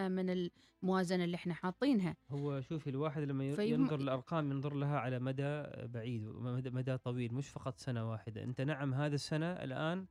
من 0.00 0.50
الموازنة 0.82 1.24
اللي 1.24 1.34
إحنا 1.34 1.54
حاطينها. 1.54 2.16
هو 2.30 2.60
شوفي 2.60 2.90
الواحد 2.90 3.22
لما 3.22 3.44
ينظر 3.44 4.00
للأرقام 4.00 4.50
ينظر 4.50 4.74
لها 4.74 4.98
على 4.98 5.18
مدى 5.18 5.62
بعيد 5.86 6.24
مدى 6.72 6.96
طويل 6.96 7.34
مش 7.34 7.48
فقط 7.48 7.78
سنة 7.78 8.10
واحدة 8.10 8.44
أنت 8.44 8.60
نعم 8.60 8.94
هذه 8.94 9.14
السنة 9.14 9.46
الآن 9.52 10.06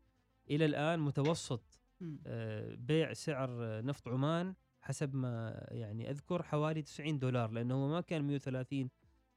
إلى 0.50 0.66
الآن 0.66 1.00
متوسط 1.00 1.80
آه، 2.28 2.76
بيع 2.76 3.14
سعر 3.14 3.50
نفط 3.86 4.08
عمان 4.08 4.54
حسب 4.82 5.16
ما 5.16 5.66
يعني 5.72 6.10
أذكر 6.10 6.44
حوالي 6.44 6.82
90 6.82 7.20
دولار 7.20 7.52
لأنه 7.52 7.88
ما 7.88 8.02
كان 8.02 8.24
130 8.28 8.90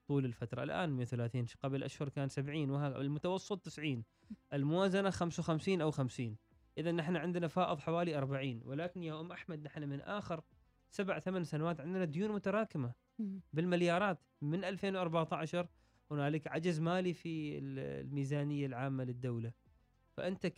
طول 0.09 0.25
الفترة. 0.25 0.63
الآن 0.63 0.91
130 0.91 1.47
قبل 1.63 1.83
أشهر 1.83 2.09
كان 2.09 2.29
70 2.29 2.71
وهذا 2.71 2.97
المتوسط 3.01 3.65
90 3.65 4.05
الموازنة 4.53 5.11
55 5.11 5.81
أو 5.81 5.91
50 5.91 6.37
إذا 6.79 6.93
نحن 6.93 7.17
عندنا 7.17 7.49
فائض 7.49 7.79
حوالي 7.81 8.19
40 8.19 8.61
ولكن 8.65 9.03
يا 9.03 9.21
أم 9.21 9.33
أحمد 9.33 9.63
نحن 9.63 9.83
من 9.89 10.01
آخر 10.01 10.43
سبع 10.91 11.19
ثمان 11.19 11.45
سنوات 11.45 11.81
عندنا 11.81 12.05
ديون 12.05 12.33
متراكمة 12.33 12.93
مم. 13.19 13.41
بالمليارات. 13.53 14.19
من 14.43 14.65
2014 14.65 15.69
هنالك 16.11 16.47
عجز 16.47 16.81
مالي 16.81 17.13
في 17.15 17.59
ال- 17.59 17.79
الميزانية 18.07 18.67
العامة 18.67 19.05
للدولة. 19.05 19.53
فأنت 20.13 20.47
ك... 20.47 20.57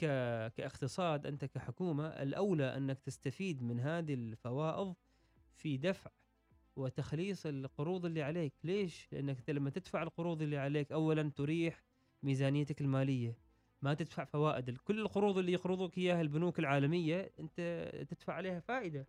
كاقتصاد 0.55 1.26
أنت 1.26 1.45
كحكومة 1.45 2.07
الأولى 2.09 2.76
أنك 2.76 2.99
تستفيد 3.00 3.62
من 3.62 3.81
هذه 3.81 4.14
الفوائض 4.14 4.95
في 5.55 5.76
دفع 5.76 6.11
وتخليص 6.78 7.47
القروض 7.47 8.04
اللي 8.06 8.23
عليك. 8.23 8.52
ليش؟ 8.64 9.08
لأنك 9.12 9.50
لما 9.50 9.70
تدفع 9.70 10.02
القروض 10.02 10.42
اللي 10.42 10.56
عليك 10.56 10.92
اولا 10.92 11.30
تريح 11.37 11.82
ميزانيتك 12.23 12.80
المالية. 12.80 13.38
ما 13.82 13.94
تدفع 13.94 14.25
فوائد. 14.25 14.78
كل 14.78 15.00
القروض 15.00 15.38
اللي 15.38 15.52
يقرضوك 15.52 15.99
إياها 15.99 16.20
البنوك 16.20 16.58
العالمية 16.58 17.32
أنت 17.40 17.90
تدفع 18.11 18.32
عليها 18.32 18.61
فائدة. 18.61 19.06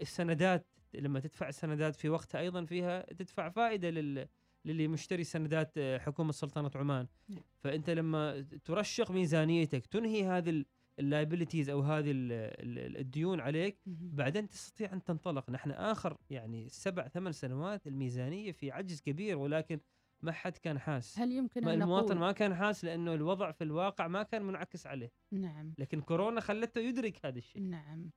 السندات 0.00 0.66
لما 0.94 1.20
تدفع 1.20 1.48
السندات 1.48 1.96
في 1.96 2.08
وقتها 2.08 2.40
أيضا 2.40 2.64
فيها 2.64 3.12
تدفع 3.12 3.48
فائدة 3.48 3.90
لل 3.90 4.28
للي 4.64 4.88
مشتري 4.88 5.24
سندات 5.24 5.72
آه، 5.78 5.98
حكومة 5.98 6.32
سلطنة 6.32 6.70
عمان. 6.74 7.06
نعم. 7.28 7.42
فأنت 7.58 7.90
لما 7.90 8.46
ترشق 8.64 9.10
ميزانيتك 9.10 9.86
تنهي 9.86 10.24
هذه 10.24 10.64
ال 10.98 11.04
liabilities 11.04 11.70
أو 11.70 11.80
هذه 11.80 12.10
ال- 12.10 12.32
ال- 12.32 12.96
الديون 12.96 13.40
عليك. 13.40 13.78
بعدين 13.86 14.48
تستطيع 14.48 14.92
أن 14.92 15.04
تنطلق. 15.04 15.50
نحن 15.50 15.70
آخر 15.70 16.16
يعني 16.30 16.68
سبع 16.68 17.08
ثمان 17.08 17.32
سنوات 17.32 17.86
الميزانية 17.86 18.52
في 18.52 18.70
عجز 18.70 19.00
كبير 19.00 19.38
ولكن 19.38 19.80
ما 20.22 20.32
حد 20.32 20.56
كان 20.56 20.78
حاس. 20.78 21.18
هل 21.18 21.32
يمكن 21.32 21.64
ما 21.64 21.74
أن 21.74 21.82
المواطن 21.82 22.06
نقول؟ 22.06 22.18
ما 22.18 22.32
كان 22.32 22.54
حاس 22.54 22.84
لأنه 22.84 23.14
الوضع 23.14 23.50
في 23.52 23.64
الواقع 23.64 24.08
ما 24.08 24.22
كان 24.22 24.42
منعكس 24.42 24.86
عليه. 24.86 25.12
نعم. 25.32 25.74
لكن 25.78 26.00
كورونا 26.00 26.40
خلته 26.40 26.80
يدرك 26.80 27.26
هذا 27.26 27.38
الشيء. 27.38 27.62
نعم. 27.62 28.10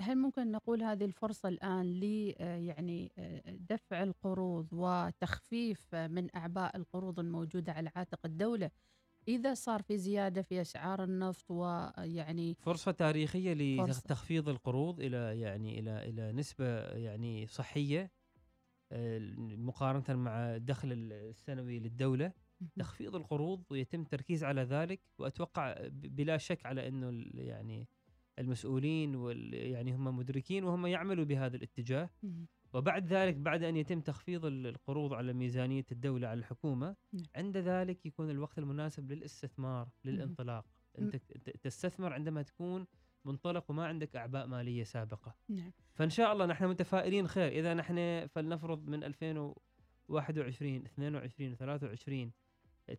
هل 0.00 0.18
ممكن 0.18 0.50
نقول 0.50 0.82
هذه 0.82 1.04
الفرصة 1.04 1.48
الآن 1.48 1.86
ل 2.00 2.34
آه، 2.38 2.56
يعني 2.56 3.12
آه، 3.18 3.42
دفع 3.46 4.02
القروض 4.02 4.68
وتخفيف 4.72 5.94
من 5.94 6.36
أعباء 6.36 6.76
القروض 6.76 7.20
الموجودة 7.20 7.72
على 7.72 7.90
عاتق 7.96 8.20
الدولة 8.24 8.70
إذا 9.28 9.54
صار 9.54 9.82
في 9.82 9.98
زيادة 9.98 10.42
في 10.42 10.60
أسعار 10.60 11.04
النفط 11.04 11.50
ويعني 11.50 12.54
فرصة 12.54 12.92
تاريخية. 12.92 13.54
لتخفيض 13.54 14.48
القروض 14.48 15.00
إلى 15.00 15.40
يعني 15.40 15.78
إلى 15.78 16.08
إلى 16.08 16.32
نسبة 16.32 16.80
يعني 16.80 17.46
صحية 17.46 18.10
آه، 18.92 19.18
مقارنة 19.38 20.16
مع 20.16 20.56
الدخل 20.56 20.92
السنوي 20.92 21.78
للدولة 21.78 22.32
تخفيض 22.78 23.16
القروض 23.16 23.62
ويتم 23.70 24.00
التركيز 24.00 24.44
على 24.44 24.62
ذلك 24.62 25.00
وأتوقع 25.18 25.74
بلا 25.90 26.38
شك 26.38 26.66
على 26.66 26.88
أنه 26.88 27.24
يعني 27.34 27.88
المسؤولين 28.38 29.14
وال 29.16 29.54
يعني 29.54 29.94
هم 29.94 30.16
مدركين 30.16 30.64
وهم 30.64 30.86
يعملوا 30.86 31.24
بهذا 31.24 31.56
الاتجاه. 31.56 32.10
وبعد 32.76 33.06
ذلك 33.06 33.34
بعد 33.34 33.62
أن 33.62 33.76
يتم 33.76 34.00
تخفيض 34.00 34.44
ال- 34.46 34.66
القروض 34.66 35.12
على 35.14 35.32
ميزانية 35.32 35.84
الدولة 35.92 36.28
على 36.28 36.38
الحكومة 36.38 36.96
نعم. 37.12 37.24
عند 37.36 37.56
ذلك 37.56 38.06
يكون 38.06 38.30
الوقت 38.30 38.58
المناسب 38.58 39.12
للاستثمار 39.12 39.88
للانطلاق. 40.04 40.64
أنت 40.98 41.16
تستثمر 41.62 42.12
عندما 42.12 42.42
تكون 42.42 42.86
منطلق 43.24 43.70
وما 43.70 43.86
عندك 43.86 44.16
أعباء 44.16 44.46
مالية 44.46 44.84
سابقة. 44.84 45.34
نعم. 45.48 45.72
فإن 45.94 46.10
شاء 46.10 46.32
الله 46.32 46.46
نحن 46.46 46.64
متفائلين 46.66 47.28
خير. 47.28 47.48
إذا 47.52 47.74
نحن 47.74 48.26
فلنفرض 48.26 48.88
من 48.88 49.04
2021 49.04 50.84
22 50.86 51.54
23 51.56 52.32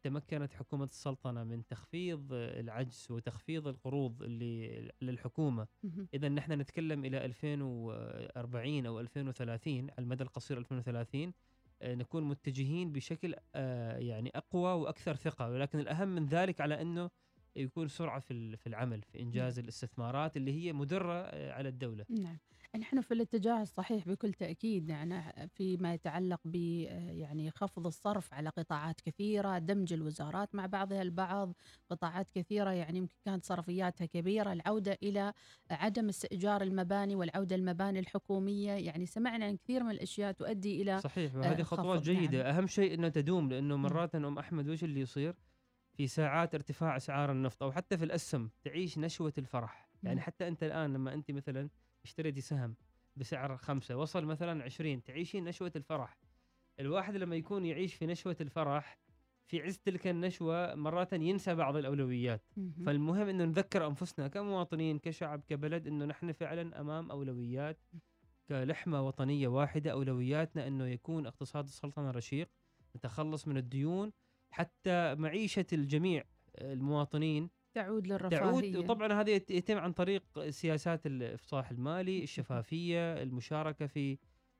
تمكنت 0.01 0.53
حكومة 0.53 0.85
السلطنة 0.85 1.43
من 1.43 1.65
تخفيض 1.67 2.27
العجز 2.33 3.07
وتخفيض 3.09 3.67
القروض 3.67 4.23
اللي 4.23 4.91
للحكومة. 5.01 5.67
اذا 6.13 6.29
نحن 6.29 6.51
نتكلم 6.51 7.05
إلى 7.05 7.25
2040 7.25 8.85
أو 8.85 8.99
2030 8.99 9.79
على 9.89 9.91
المدى 9.99 10.23
القصير 10.23 10.57
2030 10.57 11.33
آه، 11.81 11.95
نكون 11.95 12.23
متجهين 12.23 12.91
بشكل 12.91 13.35
آه، 13.55 13.97
يعني 13.97 14.31
أقوى 14.35 14.73
وأكثر 14.73 15.15
ثقة. 15.15 15.49
ولكن 15.51 15.79
الأهم 15.79 16.07
من 16.07 16.25
ذلك 16.25 16.61
على 16.61 16.81
أنه 16.81 17.09
يكون 17.55 17.87
سرعة 17.87 18.19
في 18.19 18.31
ال- 18.33 18.57
في 18.57 18.67
العمل 18.67 19.01
في 19.01 19.19
إنجاز 19.19 19.59
الاستثمارات 19.59 20.37
اللي 20.37 20.51
هي 20.53 20.73
مدرة 20.73 21.13
آه، 21.13 21.51
على 21.51 21.69
الدولة. 21.69 22.05
نعم. 22.09 22.37
نحن 22.75 23.01
في 23.01 23.13
الاتجاه 23.13 23.61
الصحيح 23.61 24.07
بكل 24.07 24.33
تأكيد 24.33 24.89
يعني 24.89 25.49
فيما 25.55 25.93
يتعلق 25.93 26.39
ب 26.45 26.55
يعني 26.55 27.51
خفض 27.51 27.87
الصرف 27.87 28.33
على 28.33 28.49
قطاعات 28.49 29.01
كثيرة 29.01 29.57
دمج 29.57 29.93
الوزارات 29.93 30.55
مع 30.55 30.65
بعضها 30.65 31.01
البعض 31.01 31.53
قطاعات 31.89 32.29
كثيرة 32.29 32.69
يعني 32.69 32.97
يمكن 32.97 33.15
كانت 33.25 33.45
صرفياتها 33.45 34.05
كبيرة 34.05 34.53
العودة 34.53 34.97
إلى 35.03 35.33
عدم 35.71 36.09
استئجار 36.09 36.61
المباني 36.61 37.15
والعودة 37.15 37.55
المباني 37.55 37.99
الحكومية 37.99 38.71
يعني 38.71 39.05
سمعنا 39.05 39.45
عن 39.45 39.57
كثير 39.57 39.83
من 39.83 39.91
الأشياء 39.91 40.31
تؤدي 40.31 40.81
إلى 40.81 41.01
صحيح 41.01 41.35
آه، 41.35 41.39
وهذه 41.39 41.63
خطوات 41.63 41.99
خفض، 41.99 42.09
نعم. 42.09 42.19
جيدة 42.19 42.49
أهم 42.49 42.67
شيء 42.67 42.93
إنه 42.93 43.09
تدوم 43.09 43.49
لأنه 43.49 43.77
مرات 43.77 44.15
أم 44.15 44.37
أحمد 44.39 44.69
وش 44.69 44.83
اللي 44.83 45.01
يصير 45.01 45.35
في 45.97 46.07
ساعات 46.07 46.55
ارتفاع 46.55 46.97
أسعار 46.97 47.31
النفط 47.31 47.63
أو 47.63 47.71
حتى 47.71 47.97
في 47.97 48.05
الأسهم 48.05 48.51
تعيش 48.63 48.97
نشوة 48.97 49.33
الفرح 49.37 49.89
يعني. 50.03 50.21
حتى 50.21 50.47
أنت 50.47 50.63
الآن 50.63 50.93
لما 50.93 51.13
أنت 51.13 51.31
مثلا 51.31 51.69
اشتريتي 52.07 52.41
سهم 52.41 52.75
بسعر 53.15 53.57
خمسة 53.57 53.97
وصل 53.97 54.25
مثلا 54.25 54.63
20 54.63 55.03
تعيشين 55.03 55.43
نشوة 55.43 55.71
الفرح. 55.75 56.17
الواحد 56.79 57.15
لما 57.15 57.35
يكون 57.35 57.65
يعيش 57.65 57.93
في 57.93 58.05
نشوة 58.05 58.37
الفرح 58.41 58.99
في 59.45 59.61
عز 59.61 59.77
تلك 59.77 60.07
النشوة 60.07 60.75
مرات 60.75 61.13
ينسى 61.13 61.55
بعض 61.55 61.75
الأولويات. 61.75 62.45
مهم. 62.57 62.85
فالمهم 62.85 63.27
إنه 63.27 63.45
نذكر 63.45 63.87
أنفسنا 63.87 64.27
كمواطنين 64.27 64.99
كشعب 64.99 65.43
كبلد 65.47 65.87
إنه 65.87 66.05
نحن 66.05 66.31
فعلا 66.31 66.81
أمام 66.81 67.11
أولويات 67.11 67.79
كلحمة 68.49 69.07
وطنية 69.07 69.47
واحدة. 69.47 69.91
أولوياتنا 69.91 70.67
إنه 70.67 70.87
يكون 70.87 71.27
اقتصاد 71.27 71.65
السلطنة 71.65 72.11
رشيق 72.11 72.49
نتخلص 72.95 73.47
من 73.47 73.57
الديون 73.57 74.11
حتى 74.51 75.15
معيشة 75.15 75.65
الجميع 75.73 76.23
المواطنين 76.61 77.49
تعود 77.83 78.07
للرفاهية. 78.07 78.39
تعود 78.39 78.75
وطبعا 78.75 79.13
هذا 79.21 79.29
يت- 79.31 79.51
يتم 79.51 79.77
عن 79.77 79.91
طريق 79.93 80.49
سياسات 80.49 81.05
الإفصاح 81.05 81.71
المالي 81.71 82.23
الشفافية 82.23 83.21
المشاركة 83.23 83.87
في 83.87 84.17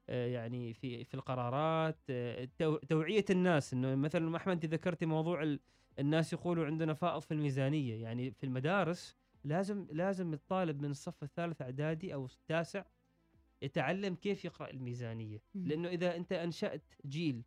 آه، 0.09 0.27
يعني 0.27 0.73
في 0.73 1.03
في 1.03 1.13
القرارات 1.13 1.99
آه، 2.09 2.47
تو- 2.57 2.77
توعية 2.77 3.25
الناس. 3.29 3.73
إنه 3.73 3.95
مثلا 3.95 4.37
أحمد 4.37 4.53
انت 4.53 4.65
ذكرتي 4.73 5.05
موضوع 5.05 5.43
ال- 5.43 5.59
الناس 5.99 6.33
يقولوا 6.33 6.65
عندنا 6.65 6.93
فائض 6.93 7.21
في 7.21 7.33
الميزانية. 7.33 8.01
يعني 8.01 8.31
في 8.31 8.43
المدارس 8.45 9.15
لازم 9.43 9.87
لازم 9.91 10.33
الطالب 10.33 10.81
من 10.81 10.91
الصف 10.91 11.23
الثالث 11.23 11.61
إعدادي 11.61 12.13
أو 12.13 12.25
التاسع 12.25 12.83
يتعلم 13.61 14.15
كيف 14.15 14.45
يقرأ 14.45 14.69
الميزانية. 14.69 15.41
مم. 15.55 15.67
لأنه 15.67 15.87
إذا 15.89 16.15
أنت 16.15 16.31
أنشأت 16.33 16.93
جيل 17.05 17.43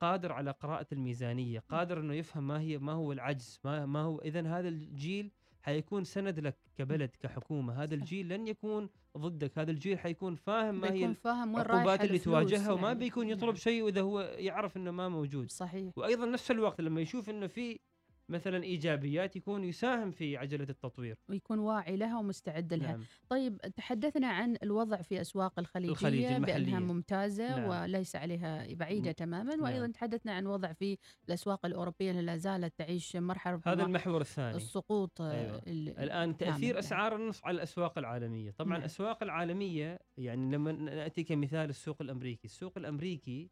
قادر 0.00 0.32
على 0.32 0.50
قراءة 0.50 0.86
الميزانية 0.92 1.58
قادر 1.58 2.00
إنه 2.00 2.14
يفهم 2.14 2.46
ما 2.46 2.60
هي 2.60 2.78
ما 2.78 2.92
هو 2.92 3.12
العجز 3.12 3.60
ما 3.64 3.86
ما 3.86 4.00
هو 4.00 4.18
اذا 4.18 4.46
هذا 4.46 4.68
الجيل 4.68 5.30
حيكون 5.62 6.04
سند 6.04 6.40
لك 6.40 6.56
كبلد 6.76 7.10
كحكومة 7.20 7.82
هذا. 7.82 7.94
الجيل 7.94 8.28
لن 8.28 8.46
يكون 8.46 8.88
ضدك 9.16 9.58
هذا 9.58 9.70
الجيل 9.70 9.98
حيكون 9.98 10.34
فاهم 10.34 10.80
ما 10.80 10.92
هي 10.92 11.14
فاهم 11.14 11.56
العقوبات 11.56 12.04
اللي 12.04 12.18
تواجهها 12.18 12.72
وما 12.72 12.88
يعني. 12.88 12.98
بيكون 12.98 13.28
يطلب 13.28 13.44
نعم. 13.44 13.54
شيء 13.54 13.82
واذا 13.82 14.00
هو 14.00 14.20
يعرف 14.20 14.76
إنه 14.76 14.90
ما 14.90 15.08
موجود 15.08 15.50
صحيح 15.50 15.92
وأيضا 15.98 16.26
نفس 16.26 16.50
الوقت 16.50 16.80
لما 16.80 17.00
يشوف 17.00 17.30
إنه 17.30 17.46
في 17.46 17.78
مثلا 18.28 18.64
إيجابيات 18.64 19.36
يكون 19.36 19.64
يساهم 19.64 20.10
في 20.10 20.36
عجلة 20.36 20.66
التطوير 20.70 21.16
ويكون 21.28 21.58
واعي 21.58 21.96
لها 21.96 22.18
ومستعد 22.18 22.74
لها 22.74 22.92
نعم 22.92 23.04
طيب 23.28 23.56
تحدثنا 23.58 24.26
عن 24.28 24.56
الوضع 24.62 24.96
في 25.02 25.20
أسواق 25.20 25.58
الخليجية 25.58 25.92
الخليج 25.92 26.22
بأنها 26.26 26.56
المحلية. 26.56 26.78
ممتازة 26.78 27.56
نعم. 27.60 27.68
وليس 27.68 28.16
عليها 28.16 28.66
بعيدة 28.74 29.10
م- 29.10 29.12
تماما 29.12 29.54
نعم. 29.54 29.62
وأيضا 29.64 29.86
تحدثنا 29.86 30.32
عن 30.32 30.46
وضع 30.46 30.72
في 30.72 30.98
الأسواق 31.28 31.66
الأوروبية 31.66 32.10
اللي 32.10 32.22
لا 32.22 32.36
زالت 32.36 32.78
تعيش 32.78 33.16
مرحلة 33.16 33.60
هذا 33.66 33.82
المحور 33.82 34.20
الثاني 34.20 34.56
السقوط 34.56 35.20
آه، 35.20 35.32
أيوة. 35.32 35.62
ال- 35.66 35.98
الآن 35.98 36.36
تأثير 36.36 36.68
كامل. 36.70 36.78
أسعار 36.78 37.16
النفط 37.16 37.44
على 37.44 37.54
الأسواق 37.54 37.98
العالمية 37.98 38.50
طبعا 38.50 38.70
نعم. 38.70 38.78
الأسواق 38.80 39.22
العالمية 39.22 39.98
يعني 40.16 40.52
لما 40.56 40.72
نأتي 40.72 41.24
كمثال 41.24 41.70
السوق 41.70 42.02
الأمريكي 42.02 42.44
السوق 42.44 42.72
الأمريكي 42.78 43.50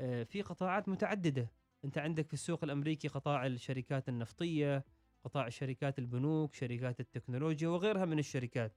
آه، 0.00 0.22
في 0.22 0.42
قطاعات 0.42 0.88
متعددة 0.88 1.50
انت 1.84 1.98
عندك 1.98 2.26
في 2.26 2.34
السوق 2.34 2.64
الأمريكي 2.64 3.08
قطاع 3.08 3.46
الشركات 3.46 4.08
النفطية 4.08 4.84
قطاع 5.24 5.48
شركات 5.48 5.98
البنوك 5.98 6.54
شركات 6.54 7.00
التكنولوجيا 7.00 7.68
وغيرها 7.68 8.04
من 8.04 8.18
الشركات. 8.18 8.72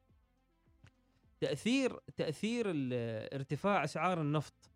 تأثير 1.40 2.00
تأثير 2.18 2.66
ارتفاع 3.34 3.84
أسعار 3.84 4.22
النفط. 4.22 4.72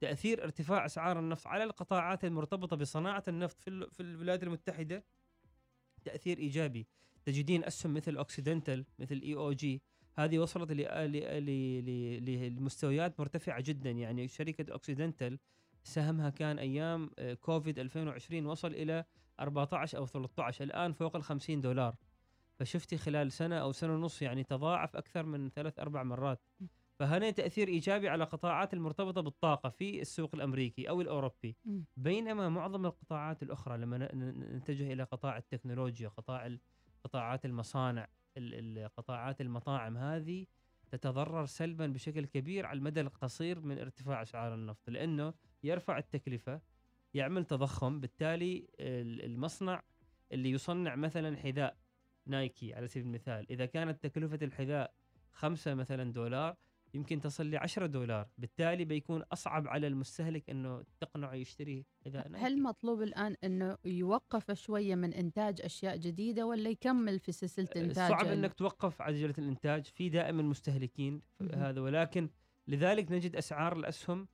تأثير 0.00 0.44
ارتفاع 0.44 0.86
أسعار 0.86 1.18
النفط 1.18 1.46
على 1.46 1.64
القطاعات 1.64 2.24
المرتبطة 2.24 2.76
بصناعة 2.76 3.24
النفط 3.28 3.60
في 3.60 3.90
في 3.90 4.00
الولايات 4.00 4.42
المتحدة. 4.42 5.04
تأثير 6.04 6.38
إيجابي. 6.38 6.86
تجدين 7.24 7.64
أسهم 7.64 7.94
مثل 7.94 8.16
أوكسيدنتال 8.16 8.86
مثل 8.98 9.20
EOG. 9.24 9.82
هذه 10.14 10.38
وصلت 10.38 10.72
لمستويات 12.20 13.20
مرتفعة 13.20 13.60
جدا. 13.60 13.90
يعني 13.90 14.28
شركة 14.28 14.72
أوكسيدنتال 14.72 15.38
سهمها 15.82 16.30
كان 16.30 16.58
أيام 16.58 17.10
آه، 17.18 17.34
كوفيد 17.34 17.78
2020 17.78 18.46
وصل 18.46 18.68
إلى 18.68 19.04
14 19.40 19.98
أو 19.98 20.06
13 20.06 20.64
الآن 20.64 20.92
فوق 20.92 21.16
ال 21.16 21.22
50 21.22 21.60
دولار. 21.60 21.94
فشفتي 22.58 22.98
خلال 22.98 23.32
سنة 23.32 23.56
أو 23.56 23.72
سنة 23.72 23.94
ونص 23.94 24.22
يعني 24.22 24.44
تضاعف 24.44 24.96
أكثر 24.96 25.22
من 25.26 25.50
ثلاث 25.50 25.78
أربع 25.78 26.02
مرات. 26.02 26.40
فهنا 26.98 27.30
تأثير 27.30 27.68
إيجابي 27.68 28.08
على 28.08 28.24
قطاعات 28.24 28.74
المرتبطة 28.74 29.20
بالطاقة 29.20 29.68
في 29.68 30.00
السوق 30.00 30.34
الأمريكي 30.34 30.88
أو 30.88 31.00
الأوروبي. 31.00 31.56
بينما 31.96 32.48
معظم 32.48 32.86
القطاعات 32.86 33.42
الأخرى 33.42 33.78
لما 33.78 34.08
نتجه 34.56 34.92
إلى 34.92 35.02
قطاع 35.02 35.36
التكنولوجيا 35.36 36.08
قطاع 36.08 36.56
قطاعات 37.04 37.44
المصانع 37.44 38.08
ال- 38.36 38.78
ال- 38.78 38.88
قطاعات 38.96 39.40
المطاعم 39.40 39.96
هذه 39.96 40.46
تتضرر 40.90 41.46
سلبا 41.46 41.86
بشكل 41.86 42.26
كبير 42.26 42.66
على 42.66 42.76
المدى 42.78 43.00
القصير 43.00 43.60
من 43.60 43.78
ارتفاع 43.78 44.22
أسعار 44.22 44.54
النفط. 44.54 44.90
لأنه 44.90 45.34
يرفع 45.62 45.98
التكلفة 45.98 46.60
يعمل 47.14 47.44
تضخم 47.44 48.00
بالتالي 48.00 48.68
ال- 48.80 49.24
المصنع 49.24 49.82
اللي 50.32 50.50
يصنع 50.50 50.94
مثلا 50.96 51.36
حذاء 51.36 51.76
نايكي 52.26 52.74
على 52.74 52.88
سبيل 52.88 53.06
المثال 53.06 53.46
إذا 53.50 53.66
كانت 53.66 54.02
تكلفة 54.06 54.38
الحذاء 54.42 54.94
خمسة 55.32 55.74
مثلا 55.74 56.12
دولار 56.12 56.56
يمكن 56.94 57.20
تصل 57.20 57.46
ل 57.50 57.56
10 57.56 57.86
دولار 57.86 58.28
بالتالي 58.38 58.84
بيكون 58.84 59.22
أصعب 59.32 59.68
على 59.68 59.86
المستهلك 59.86 60.50
إنه 60.50 60.84
تقنعه 61.00 61.34
يشتري 61.34 61.84
حذاء 62.04 62.28
نايكي 62.28 62.46
هل 62.46 62.62
مطلوب 62.62 63.02
الآن 63.02 63.36
أنه 63.44 63.78
يوقف 63.84 64.52
شوية 64.52 64.94
من 64.94 65.14
إنتاج 65.14 65.60
أشياء 65.62 65.96
جديدة 65.96 66.46
ولا 66.46 66.70
يكمل 66.70 67.18
في 67.18 67.32
سلسلة 67.32 67.68
إنتاج 67.76 68.10
صعب 68.10 68.26
ال- 68.26 68.32
إنك 68.32 68.54
توقف 68.54 69.02
عجله 69.02 69.34
الإنتاج 69.38 69.86
في 69.86 70.08
دائما 70.08 70.42
مستهلكين. 70.42 71.22
هذا 71.54 71.80
ولكن 71.80 72.30
لذلك 72.68 73.12
نجد 73.12 73.36
أسعار 73.36 73.76
الأسهم 73.76 74.28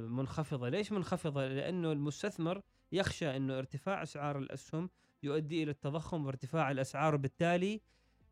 منخفضة، 0.00 0.68
ليش 0.68 0.92
منخفضة؟ 0.92 1.48
لأنه 1.48 1.92
المستثمر 1.92 2.62
يخشى 2.92 3.36
إنه 3.36 3.58
ارتفاع 3.58 4.02
أسعار 4.02 4.38
الأسهم 4.38 4.90
يؤدي 5.22 5.62
إلى 5.62 5.70
التضخم 5.70 6.26
وارتفاع 6.26 6.70
الأسعار 6.70 7.14
وبالتالي 7.14 7.80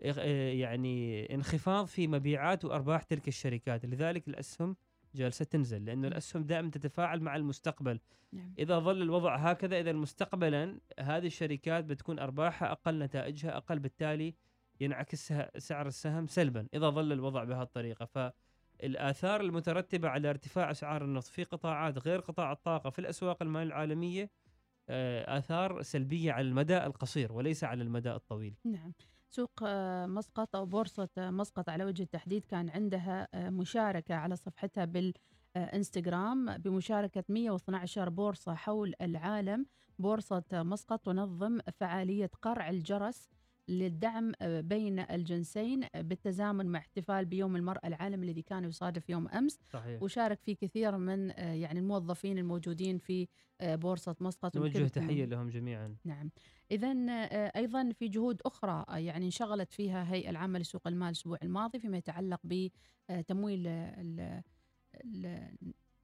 آه، 0.03 0.53
يعني 0.53 1.27
انخفاض 1.35 1.87
في 1.87 2.07
مبيعات 2.07 2.64
وأرباح 2.64 3.03
تلك 3.03 3.29
الشركات، 3.29 3.87
لذلك 3.87 4.29
الأسهم 4.29 4.77
جالسة 5.14 5.44
تنزل 5.44 5.85
لأنه 5.85 6.09
الأسهم 6.09 6.42
دائما 6.42 6.70
تتفاعل 6.70 7.20
مع 7.20 7.37
المستقبل. 7.37 8.01
نعم. 8.33 8.55
إذا 8.59 8.79
ظل 8.79 9.03
الوضع 9.03 9.37
هكذا 9.37 9.81
إذا 9.81 9.92
مستقبلا 9.92 10.81
هذه 11.01 11.27
الشركات 11.27 11.85
بتكون 11.85 12.18
أرباحها 12.18 12.72
أقل 12.72 12.99
نتائجها 12.99 13.57
أقل 13.57 13.79
بالتالي 13.79 14.35
ينعكس 14.81 15.33
سعر 15.59 15.87
السهم 15.87 16.27
سلبا 16.27 16.66
إذا 16.75 16.90
ظل 16.90 17.12
الوضع 17.12 17.44
بهالطريقه 17.44 18.33
فالاثار 18.79 19.41
المترتبة 19.41 20.09
على 20.09 20.31
ارتفاع 20.31 20.71
أسعار 20.71 21.05
النفط 21.05 21.29
في 21.29 21.45
قطاعات 21.45 21.99
غير 21.99 22.21
قطاع 22.21 22.53
الطاقة 22.53 22.91
في 22.91 22.99
الأسواق 22.99 23.43
المال 23.43 23.67
العالمية 23.67 24.31
آه، 24.89 25.39
آثار 25.39 25.83
سلبية 25.83 26.33
على 26.33 26.49
المدى 26.49 26.77
القصير 26.77 27.33
وليس 27.33 27.65
على 27.65 27.83
المدى 27.83 28.11
الطويل. 28.12 28.55
نعم. 28.65 28.93
سوق 29.31 29.61
آه، 29.67 30.07
مسقط 30.07 30.57
أو 30.57 30.67
بورصة 30.67 31.09
آه، 31.19 31.31
مسقط 31.31 31.69
على 31.69 31.85
وجه 31.85 32.03
التحديد 32.03 32.45
كان 32.45 32.71
عندها 32.71 33.29
مشاركة 33.35 34.15
على 34.15 34.37
صفحتها 34.37 34.85
بالإنستغرام 34.85 36.59
بمشاركة 36.59 37.25
112 37.29 38.09
بورصة 38.09 38.55
حول 38.55 38.95
العالم. 39.01 39.67
بورصة 39.99 40.45
مسقط 40.53 41.01
تنظم 41.01 41.59
فعالية 41.81 42.31
قرع 42.43 42.71
الجرس 42.71 43.29
للدعم 43.69 44.33
آه، 44.41 44.61
بين 44.61 44.99
الجنسين 44.99 45.85
آه، 45.85 46.01
بالتزامن 46.01 46.67
مع 46.67 46.79
احتفال 46.79 47.25
بيوم 47.25 47.57
المرأة 47.57 47.87
العالمي 47.87 48.27
الذي 48.27 48.43
كان 48.43 48.65
يصادف 48.65 49.11
يوم 49.11 49.29
أمس. 49.29 49.59
صحيح. 49.73 50.03
وشارك 50.03 50.41
فيه 50.41 50.57
كثير 50.57 50.97
من 50.97 51.31
آه، 51.31 51.53
يعني 51.53 51.79
الموظفين 51.79 52.39
الموجودين 52.39 52.99
في 52.99 53.29
بورصة 53.63 54.17
مسقط. 54.21 54.57
نوجه 54.57 54.89
تحية 54.89 55.25
لهم 55.25 55.49
جميعا. 55.49 55.97
نعم. 56.05 56.31
إذا 56.71 56.89
أيضا 57.57 57.91
في 57.93 58.09
جهود 58.09 58.43
أخرى 58.47 58.85
يعني 58.89 59.27
انشغلت 59.27 59.73
فيها 59.73 60.13
هيئة 60.13 60.31
العامة 60.31 60.59
لسوق 60.59 60.89
المال 60.89 61.09
الأسبوع 61.09 61.39
الماضي 61.43 61.79
فيما 61.79 61.99
يتعلق 61.99 62.41
بتمويل 62.45 63.69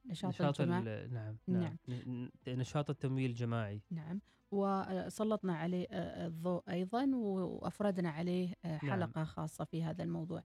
نشاط, 0.07 0.31
نشاط 0.31 0.61
الجماعة 0.61 0.81
ال- 0.83 1.13
نعم 1.15 1.37
نعم. 1.49 1.77
نعم. 1.89 2.31
نشاط 2.49 2.91
التمويل 2.91 3.31
الجماعي. 3.31 3.83
نعم. 3.91 4.21
وسلطنا 4.51 5.55
عليه 5.57 5.87
آه، 5.91 6.27
الضوء 6.27 6.63
أيضا 6.71 7.17
وأفردنا 7.17 8.11
عليه 8.11 8.55
آه، 8.65 8.69
نعم. 8.69 8.79
حلقة 8.93 9.25
خاصة 9.25 9.65
في 9.65 9.83
هذا 9.85 10.05
الموضوع. 10.05 10.43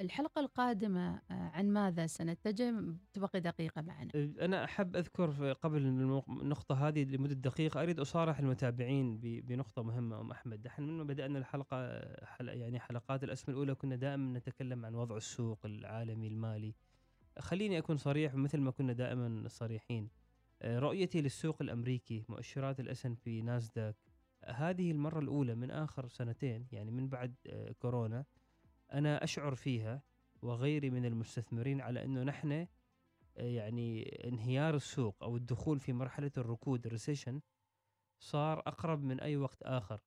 الحلقة 0.00 0.40
القادمة 0.40 1.14
آه، 1.30 1.34
عن 1.34 1.68
ماذا 1.68 2.06
سنتجه؟ 2.06 2.74
تبقي 3.12 3.40
دقيقة 3.40 3.82
معنا. 3.82 4.10
أنا 4.40 4.64
أحب 4.64 4.96
أذكر 4.96 5.52
قبل 5.52 5.86
النقطة 5.86 6.88
هذه 6.88 7.04
لمدة 7.04 7.34
دقيقة 7.34 7.82
أريد 7.82 8.00
أصارح 8.00 8.38
المتابعين 8.38 9.18
بنقطة 9.20 9.82
مهمة 9.82 10.20
أم 10.20 10.30
أحمد. 10.30 10.66
نحن 10.66 10.82
من 10.82 11.06
بدأنا 11.06 11.38
الحلقة 11.38 12.00
حل 12.26 12.48
يعني 12.48 12.80
حلقات 12.80 13.24
الأسم 13.24 13.52
الأولى 13.52 13.74
كنا 13.74 13.96
دائما 13.96 14.38
نتكلم 14.38 14.86
عن 14.86 14.94
وضع 14.94 15.16
السوق 15.16 15.58
العالمي 15.66 16.28
المالي. 16.28 16.74
خليني 17.38 17.78
أكون 17.78 17.96
صريح 17.96 18.34
مثل 18.34 18.60
ما 18.60 18.70
كنا 18.70 18.92
دائما 18.92 19.48
صريحين 19.48 20.08
آه، 20.62 20.78
رؤيتي 20.78 21.20
للسوق 21.20 21.56
الأمريكي 21.62 22.24
مؤشرات 22.28 22.80
ال 22.80 23.06
S&P 23.06 23.42
Nasdaq 23.42 23.96
هذه 24.44 24.90
المرة 24.90 25.18
الأولى 25.18 25.54
من 25.54 25.70
آخر 25.70 26.08
سنتين 26.08 26.66
يعني 26.72 26.90
من 26.90 27.08
بعد 27.08 27.34
آه، 27.46 27.72
كورونا 27.72 28.24
أنا 28.92 29.24
أشعر 29.24 29.54
فيها 29.54 30.02
وغيري 30.42 30.90
من 30.90 31.04
المستثمرين 31.04 31.80
على 31.80 32.04
أنه 32.04 32.22
نحن 32.22 32.52
آه، 32.52 32.66
يعني 33.36 34.02
انهيار 34.28 34.74
السوق 34.74 35.22
أو 35.22 35.36
الدخول 35.36 35.80
في 35.80 35.92
مرحلة 35.92 36.32
الركود 36.38 36.86
ال 36.86 36.91
recession 36.91 37.40
صار 38.18 38.58
أقرب 38.58 39.02
من 39.02 39.20
أي 39.20 39.36
وقت 39.36 39.62
آخر 39.62 40.00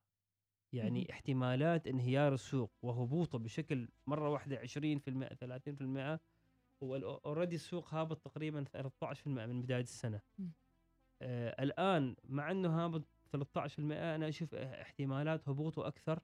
يعني. 0.73 1.11
احتمالات 1.11 1.87
انهيار 1.87 2.33
السوق 2.33 2.71
وهبوطه 2.81 3.39
بشكل 3.39 3.89
مرة 4.07 4.29
واحدة 4.29 4.61
20% 4.61 4.65
30% 5.33 6.19
هو 6.83 6.95
اوريدي 7.25 7.55
السوق 7.55 7.93
هابط 7.93 8.17
تقريبا 8.17 8.63
13% 8.63 9.27
من 9.27 9.61
بداية 9.61 9.81
السنة. 9.81 10.21
آه 11.21 11.63
الآن 11.63 12.15
مع 12.23 12.51
إنه 12.51 12.83
هابط 12.85 13.03
13% 13.35 13.79
أنا 13.79 14.29
أشوف 14.29 14.55
احتمالات 14.55 15.49
هبوطه 15.49 15.87
أكثر 15.87 16.19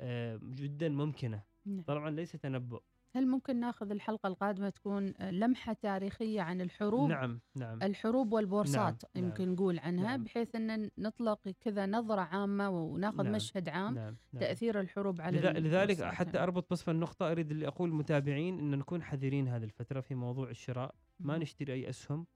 آه 0.00 0.40
جدا 0.42 0.88
ممكنة 0.88 1.42
نعم. 1.66 1.82
طبعا 1.82 2.10
ليس 2.10 2.32
تنبؤ 2.32 2.80
هل 3.14 3.26
ممكن 3.26 3.60
ناخذ 3.60 3.90
الحلقة 3.90 4.26
القادمة 4.26 4.70
تكون 4.70 5.06
لمحة 5.20 5.72
تاريخية 5.72 6.40
عن 6.42 6.60
الحروب 6.60 7.08
نعم 7.10 7.40
نعم 7.56 7.82
الحروب 7.82 8.32
والبورصات 8.32 9.02
نعم، 9.16 9.24
يمكن 9.24 9.52
نقول 9.52 9.78
عنها 9.78 10.04
نعم. 10.04 10.24
بحيث 10.24 10.54
إن 10.54 10.90
نطلق 10.98 11.48
كذا 11.60 11.86
نظرة 11.86 12.20
عامة 12.20 12.68
وناخذ 12.70 13.22
نعم، 13.24 13.32
مشهد 13.32 13.68
عام 13.68 13.94
نعم 13.94 14.16
نعم. 14.32 14.40
تأثير 14.40 14.80
الحروب 14.80 15.20
على 15.20 15.38
لذا- 15.38 15.52
لذلك. 15.52 16.02
حتى 16.04 16.38
أربط 16.38 16.70
بس 16.72 16.82
في 16.82 16.90
النقطة 16.90 17.30
أريد 17.32 17.50
اللي 17.50 17.66
أقول 17.68 17.88
للمتابعين 17.90 18.58
إن 18.58 18.70
نكون 18.78 19.02
حذرين 19.02 19.48
هذه 19.48 19.64
الفترة 19.64 20.00
في 20.00 20.14
موضوع 20.14 20.50
الشراء 20.50 20.94
ما. 21.20 21.38
نشتري 21.38 21.72
أي 21.72 21.88
أسهم 21.88 22.26